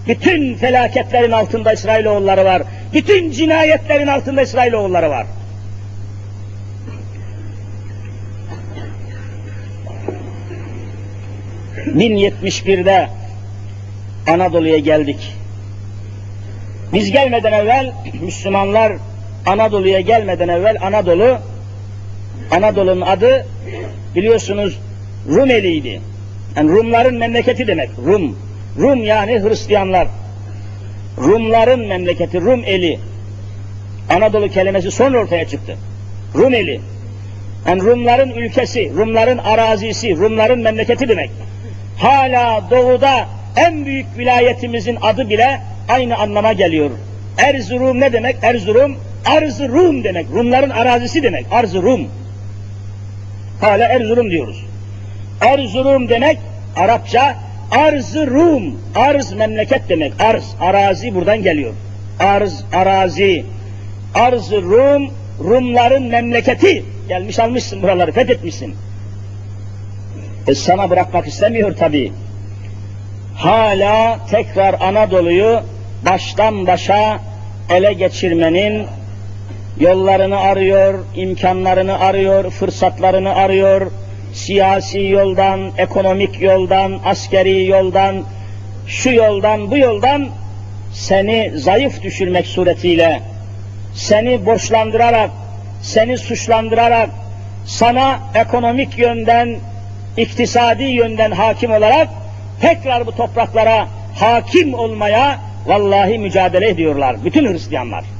Bütün 0.07 0.55
felaketlerin 0.55 1.31
altında 1.31 1.73
İsrailoğulları 1.73 2.45
var. 2.45 2.61
Bütün 2.93 3.31
cinayetlerin 3.31 4.07
altında 4.07 4.41
İsrailoğulları 4.41 5.09
var. 5.09 5.25
...1071'de 11.95 13.09
Anadolu'ya 14.27 14.77
geldik. 14.77 15.33
Biz 16.93 17.11
gelmeden 17.11 17.53
evvel 17.53 17.91
Müslümanlar 18.21 18.93
Anadolu'ya 19.45 19.99
gelmeden 19.99 20.47
evvel 20.47 20.77
Anadolu 20.81 21.37
Anadolu'nun 22.51 23.01
adı 23.01 23.45
biliyorsunuz 24.15 24.79
Rumeliydi. 25.27 26.01
Yani 26.55 26.71
Rumların 26.71 27.17
memleketi 27.17 27.67
demek. 27.67 27.89
Rum. 28.05 28.35
Rum 28.79 29.03
yani 29.03 29.39
Hristiyanlar. 29.43 30.07
Rumların 31.17 31.87
memleketi, 31.87 32.41
Rum 32.41 32.63
eli. 32.65 32.99
Anadolu 34.09 34.49
kelimesi 34.49 34.91
sonra 34.91 35.19
ortaya 35.19 35.47
çıktı. 35.47 35.77
Rumeli. 36.35 36.79
Yani 37.67 37.81
Rumların 37.81 38.29
ülkesi, 38.29 38.91
Rumların 38.97 39.37
arazisi, 39.37 40.15
Rumların 40.15 40.59
memleketi 40.59 41.09
demek. 41.09 41.29
Hala 41.97 42.63
doğuda 42.71 43.27
en 43.55 43.85
büyük 43.85 44.17
vilayetimizin 44.17 44.97
adı 45.01 45.29
bile 45.29 45.61
aynı 45.89 46.17
anlama 46.17 46.53
geliyor. 46.53 46.91
Erzurum 47.37 47.99
ne 47.99 48.13
demek? 48.13 48.35
Erzurum, 48.41 48.95
arz 49.25 49.59
Rum 49.59 50.03
demek. 50.03 50.25
Rumların 50.33 50.69
arazisi 50.69 51.23
demek. 51.23 51.45
arz 51.51 51.75
Rum. 51.75 52.07
Hala 53.63 53.87
Erzurum 53.87 54.31
diyoruz. 54.31 54.65
Erzurum 55.41 56.09
demek 56.09 56.37
Arapça 56.75 57.35
arz 57.71 58.15
Rum. 58.15 58.79
Arz 58.95 59.33
memleket 59.33 59.89
demek. 59.89 60.13
Arz, 60.21 60.43
arazi 60.61 61.15
buradan 61.15 61.43
geliyor. 61.43 61.73
Arz, 62.19 62.63
arazi. 62.73 63.45
arz 64.15 64.51
Rum, 64.51 65.11
Rumların 65.39 66.03
memleketi. 66.03 66.85
Gelmiş 67.07 67.39
almışsın 67.39 67.81
buraları, 67.81 68.11
fethetmişsin. 68.11 68.75
E 70.47 70.55
sana 70.55 70.89
bırakmak 70.89 71.27
istemiyor 71.27 71.75
tabi. 71.75 72.11
Hala 73.35 74.19
tekrar 74.31 74.75
Anadolu'yu 74.79 75.59
baştan 76.05 76.67
başa 76.67 77.19
ele 77.69 77.93
geçirmenin 77.93 78.85
yollarını 79.79 80.39
arıyor, 80.39 81.05
imkanlarını 81.15 81.99
arıyor, 81.99 82.51
fırsatlarını 82.51 83.35
arıyor, 83.35 83.91
siyasi 84.33 85.01
yoldan, 85.01 85.71
ekonomik 85.77 86.41
yoldan, 86.41 86.99
askeri 87.05 87.65
yoldan, 87.65 88.23
şu 88.87 89.13
yoldan, 89.13 89.71
bu 89.71 89.77
yoldan 89.77 90.27
seni 90.93 91.51
zayıf 91.55 92.03
düşürmek 92.03 92.47
suretiyle, 92.47 93.19
seni 93.95 94.45
borçlandırarak, 94.45 95.29
seni 95.81 96.17
suçlandırarak, 96.17 97.09
sana 97.65 98.19
ekonomik 98.35 98.97
yönden, 98.97 99.55
iktisadi 100.17 100.83
yönden 100.83 101.31
hakim 101.31 101.71
olarak 101.71 102.07
tekrar 102.61 103.07
bu 103.07 103.15
topraklara 103.15 103.87
hakim 104.19 104.73
olmaya 104.73 105.39
vallahi 105.65 106.19
mücadele 106.19 106.69
ediyorlar 106.69 107.15
bütün 107.25 107.53
Hristiyanlar. 107.53 108.12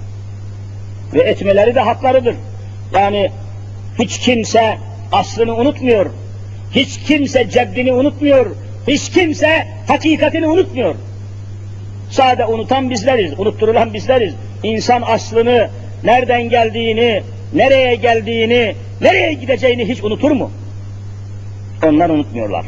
Ve 1.14 1.22
etmeleri 1.22 1.76
de 1.76 1.80
haklarıdır. 1.80 2.36
Yani 2.93 3.32
hiç 3.99 4.20
kimse 4.20 4.78
aslını 5.11 5.55
unutmuyor. 5.55 6.05
Hiç 6.72 6.99
kimse 7.07 7.49
ceddini 7.49 7.93
unutmuyor. 7.93 8.55
Hiç 8.88 9.09
kimse 9.09 9.68
hakikatini 9.88 10.47
unutmuyor. 10.47 10.95
Sade 12.09 12.45
unutan 12.45 12.89
bizleriz, 12.89 13.39
unutturulan 13.39 13.93
bizleriz. 13.93 14.34
İnsan 14.64 15.01
aslını, 15.01 15.70
nereden 16.03 16.49
geldiğini, 16.49 17.24
nereye 17.53 17.95
geldiğini, 17.95 18.76
nereye 19.01 19.34
gideceğini 19.34 19.89
hiç 19.89 20.03
unutur 20.03 20.32
mu? 20.32 20.51
Onlar 21.84 22.09
unutmuyorlar. 22.09 22.66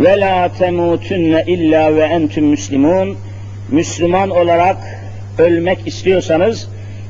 Ve 0.00 0.20
la 0.20 0.50
illa 1.46 1.96
ve 1.96 2.04
entüm 2.04 2.44
müslimun. 2.44 3.16
Müslüman 3.70 4.30
olarak 4.30 5.01
ölmek 5.38 5.86
istiyorsanız 5.86 6.68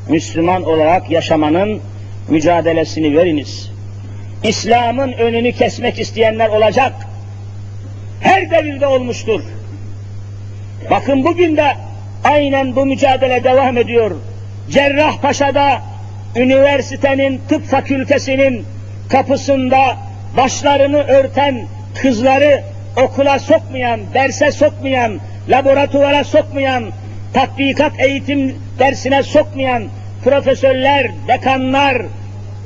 Müslüman 0.08 0.62
olarak 0.62 1.10
yaşamanın 1.10 1.80
mücadelesini 2.28 3.16
veriniz. 3.16 3.72
İslam'ın 4.42 5.12
önünü 5.12 5.52
kesmek 5.52 5.98
isteyenler 5.98 6.48
olacak. 6.48 6.92
Her 8.20 8.50
devirde 8.50 8.86
olmuştur. 8.86 9.42
Bakın 10.90 11.24
bugün 11.24 11.56
de 11.56 11.76
aynen 12.24 12.76
bu 12.76 12.86
mücadele 12.86 13.44
devam 13.44 13.76
ediyor. 13.76 14.10
Cerrahpaşa'da 14.70 15.82
üniversitenin 16.36 17.40
tıp 17.48 17.64
fakültesinin 17.64 18.64
kapısında 19.08 19.96
başlarını 20.36 21.02
örten 21.02 21.66
kızları 22.02 22.62
okula 23.04 23.38
sokmayan, 23.38 24.00
derse 24.14 24.52
sokmayan, 24.52 25.18
laboratuvara 25.48 26.24
sokmayan, 26.24 26.84
tatbikat 27.34 28.00
eğitim 28.00 28.54
dersine 28.78 29.22
sokmayan 29.22 29.84
profesörler, 30.24 31.10
dekanlar, 31.28 32.02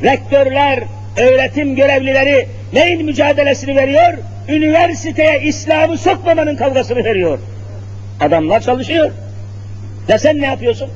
rektörler, 0.02 0.82
öğretim 1.16 1.76
görevlileri 1.76 2.48
neyin 2.72 3.04
mücadelesini 3.04 3.76
veriyor? 3.76 4.14
Üniversiteye 4.48 5.40
İslam'ı 5.40 5.98
sokmamanın 5.98 6.56
kavgasını 6.56 7.04
veriyor. 7.04 7.38
Adamlar 8.20 8.60
çalışıyor. 8.60 9.10
Ya 10.08 10.18
sen 10.18 10.40
ne 10.40 10.46
yapıyorsun? 10.46 10.90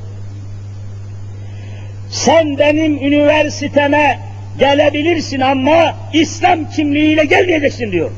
Sen 2.10 2.58
benim 2.58 2.96
üniversiteme 2.96 4.18
gelebilirsin 4.58 5.40
ama 5.40 5.94
İslam 6.12 6.70
kimliğiyle 6.70 7.24
gelmeyeceksin 7.24 7.92
diyor. 7.92 8.10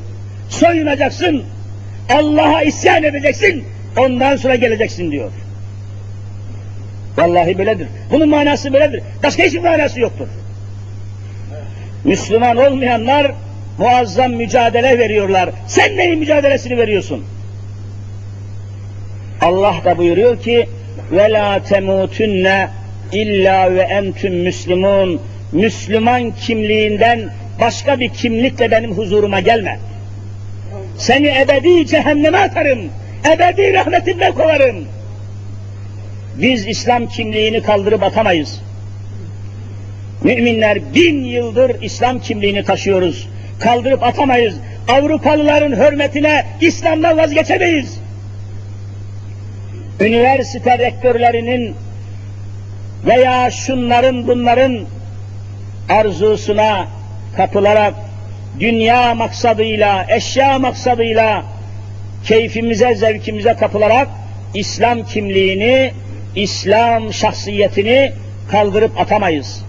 Soyunacaksın, 0.49 1.43
Allah'a 2.09 2.61
isyan 2.61 3.03
edeceksin, 3.03 3.63
ondan 3.97 4.35
sonra 4.35 4.55
geleceksin 4.55 5.11
diyor. 5.11 5.31
Vallahi 7.17 7.57
böyledir. 7.57 7.87
Bunun 8.11 8.29
manası 8.29 8.73
böyledir. 8.73 9.03
Başka 9.23 9.43
hiçbir 9.43 9.59
manası 9.59 9.99
yoktur. 9.99 10.27
Müslüman 12.03 12.57
olmayanlar 12.57 13.31
muazzam 13.77 14.31
mücadele 14.31 14.99
veriyorlar. 14.99 15.49
Sen 15.67 15.97
neyin 15.97 16.19
mücadelesini 16.19 16.77
veriyorsun? 16.77 17.25
Allah 19.41 19.75
da 19.85 19.97
buyuruyor 19.97 20.41
ki 20.41 20.69
ve 21.11 21.31
la 21.31 21.61
illa 23.11 23.75
ve 23.75 23.81
entüm 23.81 24.35
müslimun 24.35 25.21
Müslüman 25.51 26.31
kimliğinden 26.31 27.29
başka 27.59 27.99
bir 27.99 28.09
kimlikle 28.09 28.71
benim 28.71 28.91
huzuruma 28.91 29.39
gelme. 29.39 29.79
Seni 30.97 31.27
ebedi 31.27 31.87
cehenneme 31.87 32.37
atarım. 32.37 32.79
Ebedi 33.25 33.73
rahmetimden 33.73 34.33
kovarım. 34.33 34.85
Biz 36.35 36.67
İslam 36.67 37.07
kimliğini 37.07 37.61
kaldırıp 37.61 38.03
atamayız. 38.03 38.61
Müminler 40.23 40.93
bin 40.95 41.23
yıldır 41.23 41.81
İslam 41.81 42.19
kimliğini 42.19 42.63
taşıyoruz. 42.63 43.27
Kaldırıp 43.59 44.03
atamayız. 44.03 44.55
Avrupalıların 44.87 45.71
hürmetine 45.71 46.45
İslam'dan 46.61 47.17
vazgeçemeyiz. 47.17 47.99
Üniversite 49.99 50.77
rektörlerinin 50.77 51.75
veya 53.05 53.51
şunların 53.51 54.27
bunların 54.27 54.79
arzusuna 55.89 56.87
kapılarak 57.37 57.93
dünya 58.59 59.15
maksadıyla, 59.15 60.05
eşya 60.09 60.59
maksadıyla 60.59 61.43
keyfimize, 62.25 62.95
zevkimize 62.95 63.53
kapılarak 63.53 64.07
İslam 64.53 65.03
kimliğini, 65.03 65.91
İslam 66.35 67.13
şahsiyetini 67.13 68.11
kaldırıp 68.51 68.99
atamayız. 69.01 69.65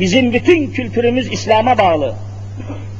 Bizim 0.00 0.32
bütün 0.32 0.70
kültürümüz 0.70 1.32
İslam'a 1.32 1.78
bağlı. 1.78 2.14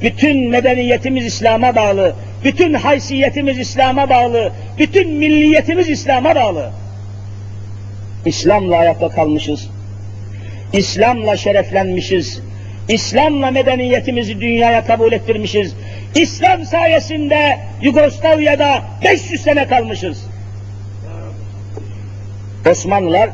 Bütün 0.03 0.49
medeniyetimiz 0.49 1.27
İslam'a 1.27 1.77
bağlı. 1.77 2.15
Bütün 2.45 2.75
haysiyetimiz 2.75 3.59
İslam'a 3.59 4.11
bağlı. 4.11 4.53
Bütün 4.79 5.11
milliyetimiz 5.11 5.89
İslam'a 5.89 6.35
bağlı. 6.35 6.71
İslam'la 8.27 8.77
ayakta 8.77 9.09
kalmışız. 9.09 9.69
İslam'la 10.73 11.37
şereflenmişiz. 11.37 12.43
İslam'la 12.89 13.51
medeniyetimizi 13.51 14.41
dünyaya 14.41 14.85
kabul 14.85 15.13
ettirmişiz. 15.13 15.75
İslam 16.15 16.65
sayesinde 16.65 17.59
Yugoslavya'da 17.83 18.83
500 19.05 19.43
sene 19.43 19.67
kalmışız. 19.69 20.27
Osmanlılar, 22.71 23.31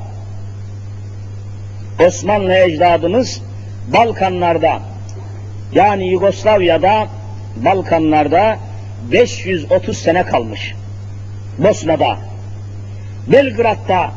Osmanlı 2.06 2.54
ecdadımız 2.54 3.42
Balkanlarda, 3.92 4.78
yani 5.72 6.08
Yugoslavya'da, 6.08 7.06
Balkanlarda 7.56 8.58
530 9.12 9.98
sene 9.98 10.22
kalmış. 10.24 10.74
Bosna'da, 11.58 12.18
Belgrad'da 13.32 14.10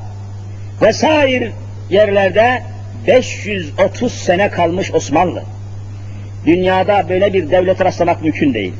vesaire 0.81 1.51
yerlerde 1.89 2.63
530 3.07 4.13
sene 4.13 4.49
kalmış 4.49 4.93
Osmanlı. 4.93 5.43
Dünyada 6.45 7.09
böyle 7.09 7.33
bir 7.33 7.51
devlet 7.51 7.85
rastlamak 7.85 8.21
mümkün 8.21 8.53
değil. 8.53 8.73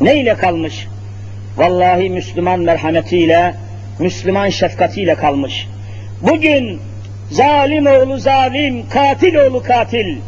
Ne 0.00 0.16
ile 0.16 0.34
kalmış? 0.34 0.86
Vallahi 1.56 2.10
Müslüman 2.10 2.60
merhametiyle, 2.60 3.54
Müslüman 3.98 4.48
şefkatiyle 4.48 5.14
kalmış. 5.14 5.68
Bugün 6.22 6.80
zalim 7.30 7.86
oğlu 7.86 8.18
zalim, 8.18 8.88
katil 8.88 9.34
oğlu 9.34 9.62
katil, 9.62 10.18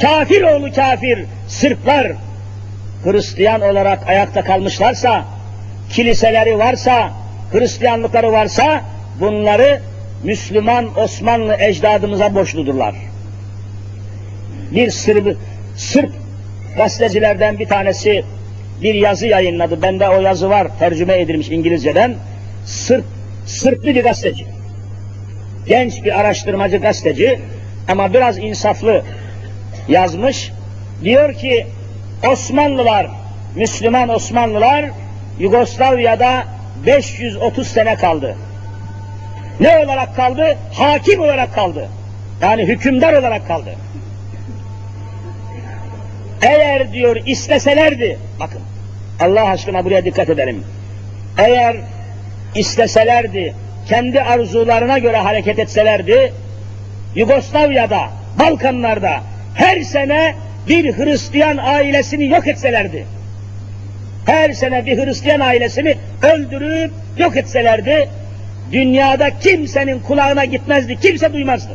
kafir 0.00 0.42
oğlu 0.42 0.72
kafir, 0.72 1.24
Sırplar 1.48 2.12
Hristiyan 3.04 3.60
olarak 3.60 4.08
ayakta 4.08 4.44
kalmışlarsa, 4.44 5.24
kiliseleri 5.90 6.58
varsa, 6.58 7.10
Hristiyanlıkları 7.52 8.32
varsa 8.32 8.82
bunları 9.20 9.80
Müslüman 10.24 10.98
Osmanlı 10.98 11.56
ecdadımıza 11.60 12.34
borçludurlar. 12.34 12.94
Bir 14.70 14.90
Sırp, 14.90 15.36
Sırp 15.76 16.10
gazetecilerden 16.76 17.58
bir 17.58 17.68
tanesi 17.68 18.24
bir 18.82 18.94
yazı 18.94 19.26
yayınladı. 19.26 19.82
Bende 19.82 20.08
o 20.08 20.20
yazı 20.20 20.50
var, 20.50 20.68
tercüme 20.78 21.20
edilmiş 21.20 21.48
İngilizceden. 21.48 22.14
Sırp, 22.64 23.04
Sırplı 23.46 23.86
bir 23.86 24.04
gazeteci. 24.04 24.46
Genç 25.66 26.04
bir 26.04 26.20
araştırmacı 26.20 26.76
gazeteci 26.76 27.40
ama 27.88 28.14
biraz 28.14 28.38
insaflı 28.38 29.02
yazmış. 29.88 30.52
Diyor 31.04 31.34
ki 31.34 31.66
Osmanlılar, 32.32 33.06
Müslüman 33.56 34.08
Osmanlılar 34.08 34.90
Yugoslavya'da 35.38 36.44
530 36.86 37.68
sene 37.68 37.94
kaldı. 37.94 38.36
Ne 39.60 39.78
olarak 39.78 40.16
kaldı? 40.16 40.58
Hakim 40.72 41.20
olarak 41.20 41.54
kaldı. 41.54 41.88
Yani 42.42 42.62
hükümdar 42.62 43.12
olarak 43.12 43.46
kaldı. 43.48 43.74
Eğer 46.42 46.92
diyor 46.92 47.16
isteselerdi, 47.26 48.18
bakın 48.40 48.60
Allah 49.20 49.44
aşkına 49.44 49.84
buraya 49.84 50.04
dikkat 50.04 50.30
edelim. 50.30 50.64
Eğer 51.38 51.76
isteselerdi, 52.54 53.54
kendi 53.88 54.20
arzularına 54.20 54.98
göre 54.98 55.16
hareket 55.16 55.58
etselerdi, 55.58 56.32
Yugoslavya'da, 57.14 58.08
Balkanlarda 58.38 59.20
her 59.54 59.80
sene 59.80 60.34
bir 60.68 60.96
Hristiyan 60.96 61.56
ailesini 61.56 62.26
yok 62.26 62.46
etselerdi, 62.46 63.06
her 64.26 64.52
sene 64.52 64.86
bir 64.86 64.98
Hristiyan 64.98 65.40
ailesini 65.40 65.96
öldürüp 66.22 66.92
yok 67.18 67.36
etselerdi, 67.36 68.08
dünyada 68.72 69.38
kimsenin 69.38 70.00
kulağına 70.00 70.44
gitmezdi, 70.44 70.96
kimse 71.00 71.32
duymazdı. 71.32 71.72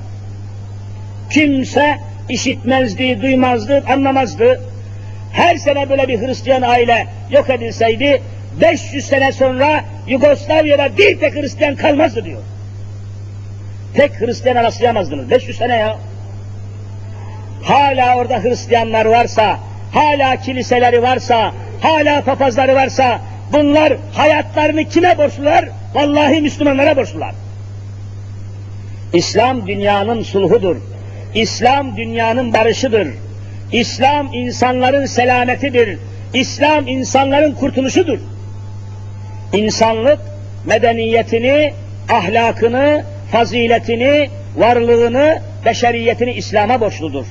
Kimse 1.30 1.98
işitmezdi, 2.30 3.22
duymazdı, 3.22 3.84
anlamazdı. 3.90 4.62
Her 5.34 5.56
sene 5.56 5.90
böyle 5.90 6.08
bir 6.08 6.20
Hristiyan 6.20 6.62
aile 6.62 7.08
yok 7.32 7.50
edilseydi, 7.50 8.22
500 8.62 9.06
sene 9.06 9.32
sonra 9.32 9.84
Yugoslavya'da 10.08 10.98
bir 10.98 11.20
tek 11.20 11.36
Hristiyan 11.36 11.76
kalmazdı 11.76 12.26
diyor. 12.26 12.42
Tek 13.94 14.22
Hristiyan 14.22 14.56
rastlayamazdınız. 14.56 15.30
500 15.30 15.58
sene 15.58 15.78
ya. 15.78 15.98
Hala 17.64 18.18
orada 18.18 18.44
Hristiyanlar 18.44 19.06
varsa, 19.06 19.60
hala 19.94 20.36
kiliseleri 20.36 21.02
varsa, 21.02 21.52
hala 21.82 22.22
papazları 22.22 22.76
varsa, 22.76 23.22
bunlar 23.54 23.94
hayatlarını 24.14 24.84
kime 24.84 25.18
borçlular? 25.18 25.66
Vallahi 25.96 26.42
Müslümanlara 26.42 26.98
borçlular. 26.98 27.36
İslam 29.14 29.68
dünyanın 29.68 30.24
sulhudur. 30.24 30.76
İslam 31.34 31.98
dünyanın 31.98 32.54
barışıdır. 32.54 33.08
İslam 33.72 34.34
insanların 34.34 35.06
selametidir. 35.06 36.00
İslam 36.34 36.88
insanların 36.88 37.52
kurtuluşudur. 37.52 38.20
İnsanlık 39.54 40.20
medeniyetini, 40.66 41.74
ahlakını, 42.10 43.04
faziletini, 43.32 44.30
varlığını, 44.58 45.42
beşeriyetini 45.66 46.34
İslam'a 46.34 46.82
borçludur. 46.82 47.26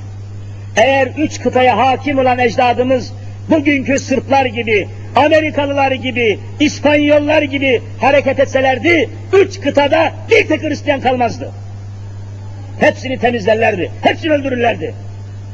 Eğer 0.76 1.06
üç 1.18 1.40
kıtaya 1.40 1.76
hakim 1.76 2.18
olan 2.18 2.38
ecdadımız 2.38 3.12
bugünkü 3.50 3.98
Sırplar 3.98 4.46
gibi, 4.46 4.88
Amerikalılar 5.16 5.92
gibi, 5.92 6.38
İspanyollar 6.60 7.42
gibi 7.42 7.82
hareket 8.00 8.40
etselerdi, 8.40 9.08
üç 9.32 9.60
kıtada 9.60 10.12
bir 10.30 10.48
tek 10.48 10.62
Hristiyan 10.62 11.00
kalmazdı. 11.00 11.50
Hepsini 12.80 13.18
temizlerlerdi, 13.18 13.90
hepsini 14.02 14.32
öldürürlerdi. 14.32 14.94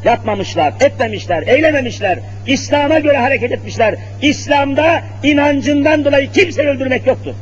Yapmamışlar, 0.04 0.72
etmemişler, 0.80 1.42
eylememişler. 1.46 2.18
İslam'a 2.46 2.98
göre 2.98 3.16
hareket 3.16 3.52
etmişler. 3.52 3.94
İslam'da 4.22 5.02
inancından 5.22 6.04
dolayı 6.04 6.32
kimseyi 6.32 6.68
öldürmek 6.68 7.06
yoktur. 7.06 7.34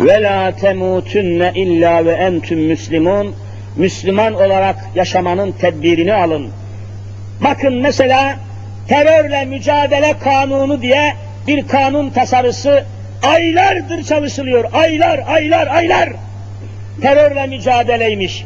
Ve 0.00 0.22
la 0.22 0.56
temutunne 0.56 1.52
illa 1.54 2.04
ve 2.04 2.12
entüm 2.12 2.60
müslimun. 2.60 3.34
Müslüman 3.76 4.34
olarak 4.34 4.76
yaşamanın 4.94 5.52
tedbirini 5.52 6.14
alın. 6.14 6.50
Bakın 7.44 7.74
mesela 7.74 8.36
terörle 8.88 9.44
mücadele 9.44 10.18
kanunu 10.18 10.82
diye 10.82 11.14
bir 11.46 11.68
kanun 11.68 12.10
tasarısı 12.10 12.84
aylardır 13.22 14.04
çalışılıyor. 14.04 14.64
Aylar, 14.72 15.20
aylar, 15.28 15.66
aylar. 15.66 16.08
Terörle 17.02 17.46
mücadeleymiş. 17.46 18.44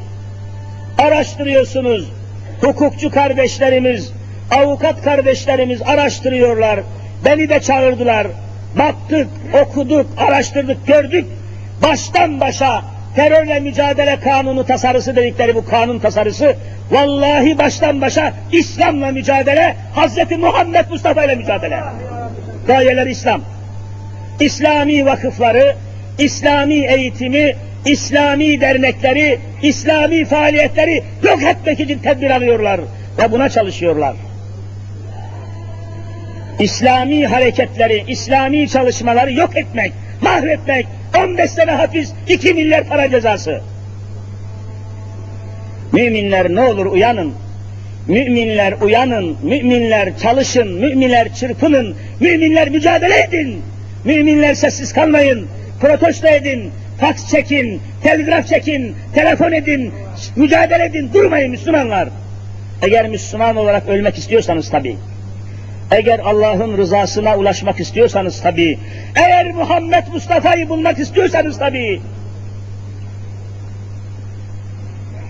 Araştırıyorsunuz. 0.98 2.08
Hukukçu 2.60 3.10
kardeşlerimiz, 3.10 4.12
avukat 4.50 5.02
kardeşlerimiz 5.02 5.82
araştırıyorlar. 5.82 6.80
Beni 7.24 7.48
de 7.48 7.60
çağırdılar. 7.60 8.26
Baktık, 8.78 9.28
okuduk, 9.62 10.06
araştırdık, 10.16 10.86
gördük. 10.86 11.26
Baştan 11.82 12.40
başa 12.40 12.82
terörle 13.16 13.60
mücadele 13.60 14.20
kanunu 14.20 14.66
tasarısı 14.66 15.16
dedikleri 15.16 15.54
bu 15.54 15.64
kanun 15.64 15.98
tasarısı 15.98 16.56
vallahi 16.90 17.58
baştan 17.58 18.00
başa 18.00 18.32
İslam'la 18.52 19.10
mücadele, 19.10 19.76
Hazreti 19.94 20.36
Muhammed 20.36 20.84
Mustafa 20.90 21.24
ile 21.24 21.34
mücadele. 21.34 21.80
Gayeler 22.66 23.06
İslam. 23.06 23.40
İslami 24.40 25.06
vakıfları, 25.06 25.76
İslami 26.18 26.74
eğitimi, 26.74 27.56
İslami 27.86 28.60
dernekleri, 28.60 29.38
İslami 29.62 30.24
faaliyetleri 30.24 31.02
yok 31.22 31.42
etmek 31.42 31.80
için 31.80 31.98
tedbir 31.98 32.30
alıyorlar 32.30 32.80
ve 33.18 33.32
buna 33.32 33.48
çalışıyorlar. 33.48 34.14
İslami 36.60 37.26
hareketleri, 37.26 38.04
İslami 38.08 38.68
çalışmaları 38.68 39.32
yok 39.32 39.56
etmek, 39.56 39.92
mahvetmek, 40.22 40.86
15 41.18 41.50
sene 41.50 41.70
hapis, 41.70 42.12
2 42.28 42.54
milyar 42.54 42.84
para 42.84 43.10
cezası. 43.10 43.60
Müminler 45.92 46.54
ne 46.54 46.60
olur 46.60 46.86
uyanın. 46.86 47.32
Müminler 48.08 48.74
uyanın, 48.80 49.36
müminler 49.42 50.18
çalışın, 50.18 50.68
müminler 50.68 51.34
çırpının, 51.34 51.96
müminler 52.20 52.68
mücadele 52.68 53.22
edin. 53.22 53.62
Müminler 54.04 54.54
sessiz 54.54 54.92
kalmayın, 54.92 55.46
protesto 55.80 56.28
edin, 56.28 56.70
faks 57.00 57.30
çekin, 57.30 57.80
telgraf 58.02 58.46
çekin, 58.46 58.96
telefon 59.14 59.52
edin, 59.52 59.92
mücadele 60.36 60.84
edin, 60.84 61.10
durmayın 61.14 61.50
Müslümanlar. 61.50 62.08
Eğer 62.82 63.08
Müslüman 63.08 63.56
olarak 63.56 63.88
ölmek 63.88 64.18
istiyorsanız 64.18 64.70
tabii. 64.70 64.96
Eğer 65.92 66.18
Allah'ın 66.18 66.78
rızasına 66.78 67.36
ulaşmak 67.36 67.80
istiyorsanız 67.80 68.42
tabii. 68.42 68.78
Eğer 69.16 69.52
Muhammed 69.52 70.06
Mustafa'yı 70.12 70.68
bulmak 70.68 70.98
istiyorsanız 70.98 71.58
tabii. 71.58 72.00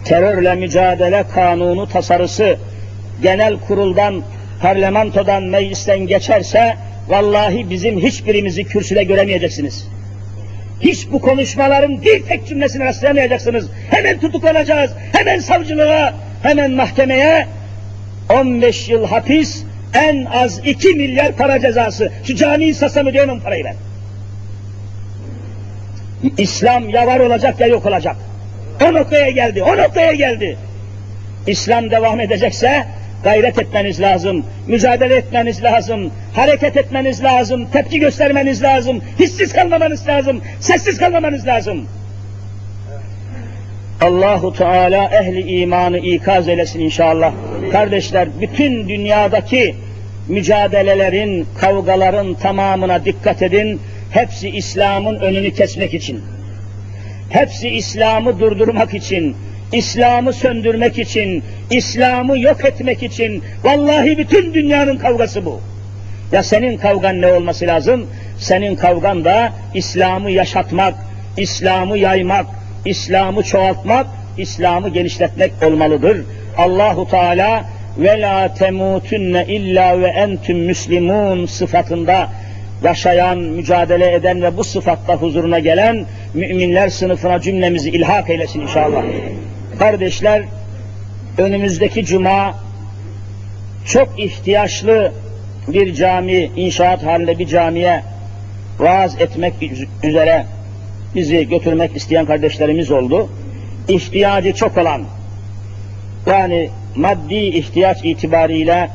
Terörle 0.04 0.54
mücadele 0.54 1.24
kanunu 1.34 1.88
tasarısı 1.88 2.56
genel 3.22 3.56
kuruldan, 3.68 4.22
parlamentodan, 4.60 5.42
meclisten 5.42 5.98
geçerse 5.98 6.76
vallahi 7.08 7.70
bizim 7.70 7.98
hiçbirimizi 7.98 8.64
kürsüde 8.64 9.04
göremeyeceksiniz. 9.04 9.88
Hiç 10.80 11.10
bu 11.12 11.20
konuşmaların 11.20 12.02
bir 12.02 12.22
tek 12.22 12.46
cümlesine 12.46 12.84
rastlayamayacaksınız. 12.84 13.68
Hemen 13.90 14.20
tutuklanacağız, 14.20 14.90
hemen 15.12 15.38
savcılığa, 15.38 16.14
hemen 16.42 16.70
mahkemeye 16.70 17.46
15 18.30 18.88
yıl 18.88 19.06
hapis, 19.06 19.64
en 19.94 20.24
az 20.24 20.60
2 20.64 20.94
milyar 20.94 21.32
para 21.32 21.60
cezası. 21.60 22.12
Şu 22.24 22.34
camiyi 22.34 22.74
satsam 22.74 23.06
ödeyemem 23.06 23.40
parayı 23.40 23.64
ben. 23.64 23.76
İslam 26.38 26.88
ya 26.88 27.06
var 27.06 27.20
olacak 27.20 27.60
ya 27.60 27.66
yok 27.66 27.86
olacak. 27.86 28.16
O 28.84 28.94
noktaya 28.94 29.30
geldi, 29.30 29.62
o 29.62 29.76
noktaya 29.76 30.12
geldi. 30.12 30.56
İslam 31.46 31.90
devam 31.90 32.20
edecekse 32.20 32.84
gayret 33.24 33.58
etmeniz 33.58 34.00
lazım, 34.00 34.46
mücadele 34.66 35.16
etmeniz 35.16 35.62
lazım, 35.62 36.12
hareket 36.34 36.76
etmeniz 36.76 37.24
lazım, 37.24 37.66
tepki 37.72 38.00
göstermeniz 38.00 38.62
lazım, 38.62 39.02
hissiz 39.20 39.52
kalmamanız 39.52 40.08
lazım, 40.08 40.42
sessiz 40.60 40.98
kalmamanız 40.98 41.46
lazım. 41.46 41.86
Allahu 44.02 44.52
Teala 44.52 45.04
ehli 45.04 45.60
imanı 45.60 45.98
ikaz 45.98 46.48
eylesin 46.48 46.80
inşallah. 46.80 47.32
Kardeşler 47.72 48.28
bütün 48.40 48.88
dünyadaki 48.88 49.74
mücadelelerin, 50.28 51.46
kavgaların 51.60 52.34
tamamına 52.34 53.04
dikkat 53.04 53.42
edin. 53.42 53.80
Hepsi 54.10 54.48
İslam'ın 54.48 55.16
önünü 55.16 55.54
kesmek 55.54 55.94
için. 55.94 56.20
Hepsi 57.30 57.68
İslam'ı 57.68 58.40
durdurmak 58.40 58.94
için, 58.94 59.36
İslam'ı 59.72 60.32
söndürmek 60.32 60.98
için, 60.98 61.44
İslam'ı 61.70 62.38
yok 62.38 62.64
etmek 62.64 63.02
için. 63.02 63.42
Vallahi 63.64 64.18
bütün 64.18 64.54
dünyanın 64.54 64.96
kavgası 64.96 65.44
bu. 65.44 65.60
Ya 66.32 66.42
senin 66.42 66.76
kavgan 66.76 67.20
ne 67.20 67.26
olması 67.26 67.66
lazım? 67.66 68.06
Senin 68.38 68.76
kavgan 68.76 69.24
da 69.24 69.52
İslam'ı 69.74 70.30
yaşatmak, 70.30 70.94
İslam'ı 71.36 71.98
yaymak, 71.98 72.46
İslam'ı 72.84 73.42
çoğaltmak, 73.42 74.06
İslam'ı 74.38 74.88
genişletmek 74.88 75.52
olmalıdır. 75.66 76.24
Allahu 76.58 77.08
Teala 77.08 77.64
ve 77.98 78.48
temutunne 78.58 79.46
illa 79.48 80.00
ve 80.00 80.06
entüm 80.06 80.58
müslimun 80.58 81.46
sıfatında 81.46 82.28
yaşayan, 82.84 83.38
mücadele 83.38 84.14
eden 84.14 84.42
ve 84.42 84.56
bu 84.56 84.64
sıfatta 84.64 85.14
huzuruna 85.14 85.58
gelen 85.58 86.06
müminler 86.34 86.88
sınıfına 86.88 87.40
cümlemizi 87.40 87.90
ilhak 87.90 88.30
eylesin 88.30 88.60
inşallah. 88.60 89.02
Kardeşler, 89.78 90.42
önümüzdeki 91.38 92.04
cuma 92.04 92.54
çok 93.86 94.20
ihtiyaçlı 94.20 95.12
bir 95.68 95.94
cami, 95.94 96.50
inşaat 96.56 97.04
halinde 97.04 97.38
bir 97.38 97.46
camiye 97.46 98.02
vaaz 98.78 99.20
etmek 99.20 99.54
üzere 100.02 100.44
bizi 101.14 101.48
götürmek 101.48 101.96
isteyen 101.96 102.26
kardeşlerimiz 102.26 102.90
oldu. 102.90 103.28
İhtiyacı 103.88 104.52
çok 104.54 104.78
olan, 104.78 105.02
yani 106.26 106.70
maddi 106.96 107.34
ihtiyaç 107.34 108.04
itibariyle 108.04 108.88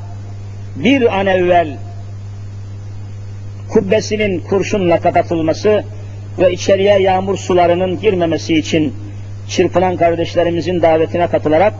bir 0.76 1.20
an 1.20 1.28
evvel 1.28 1.78
kubbesinin 3.70 4.40
kurşunla 4.40 5.00
kapatılması 5.00 5.84
ve 6.40 6.54
içeriye 6.54 7.00
yağmur 7.00 7.38
sularının 7.38 8.00
girmemesi 8.00 8.56
için 8.56 8.94
çırpınan 9.50 9.98
kardeşlerimizin 9.98 10.82
davetine 10.82 11.28
katılarak 11.28 11.74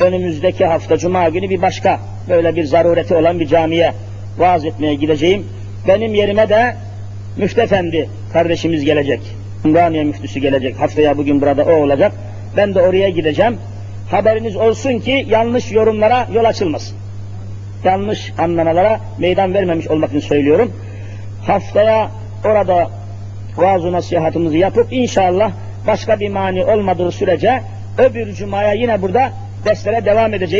önümüzdeki 0.00 0.66
hafta 0.66 0.96
Cuma 0.96 1.28
günü 1.28 1.50
bir 1.50 1.62
başka 1.62 2.00
böyle 2.28 2.56
bir 2.56 2.64
zarureti 2.64 3.14
olan 3.14 3.40
bir 3.40 3.46
camiye 3.46 3.92
vaaz 4.38 4.64
etmeye 4.64 4.94
gideceğim. 4.94 5.46
Benim 5.88 6.14
yerime 6.14 6.48
de 6.48 6.76
Müftefendi 7.36 8.08
kardeşimiz 8.32 8.84
gelecek. 8.84 9.20
Ümraniye 9.64 10.04
müftüsü 10.04 10.40
gelecek. 10.40 10.80
Haftaya 10.80 11.18
bugün 11.18 11.40
burada 11.40 11.62
o 11.62 11.72
olacak. 11.72 12.12
Ben 12.56 12.74
de 12.74 12.82
oraya 12.82 13.08
gideceğim. 13.08 13.56
Haberiniz 14.10 14.56
olsun 14.56 14.98
ki 14.98 15.26
yanlış 15.28 15.72
yorumlara 15.72 16.26
yol 16.34 16.44
açılmasın. 16.44 16.96
Yanlış 17.84 18.32
anlamalara 18.38 19.00
meydan 19.18 19.54
vermemiş 19.54 19.88
olmak 19.88 20.10
için 20.10 20.20
söylüyorum. 20.20 20.72
Haftaya 21.46 22.10
orada 22.44 22.90
vaaz 23.56 23.84
nasihatımızı 23.84 24.56
yapıp 24.56 24.92
inşallah 24.92 25.52
başka 25.86 26.20
bir 26.20 26.28
mani 26.28 26.64
olmadığı 26.64 27.12
sürece 27.12 27.62
öbür 27.98 28.34
cumaya 28.34 28.72
yine 28.72 29.02
burada 29.02 29.32
derslere 29.64 30.04
devam 30.04 30.34
edeceğiz. 30.34 30.50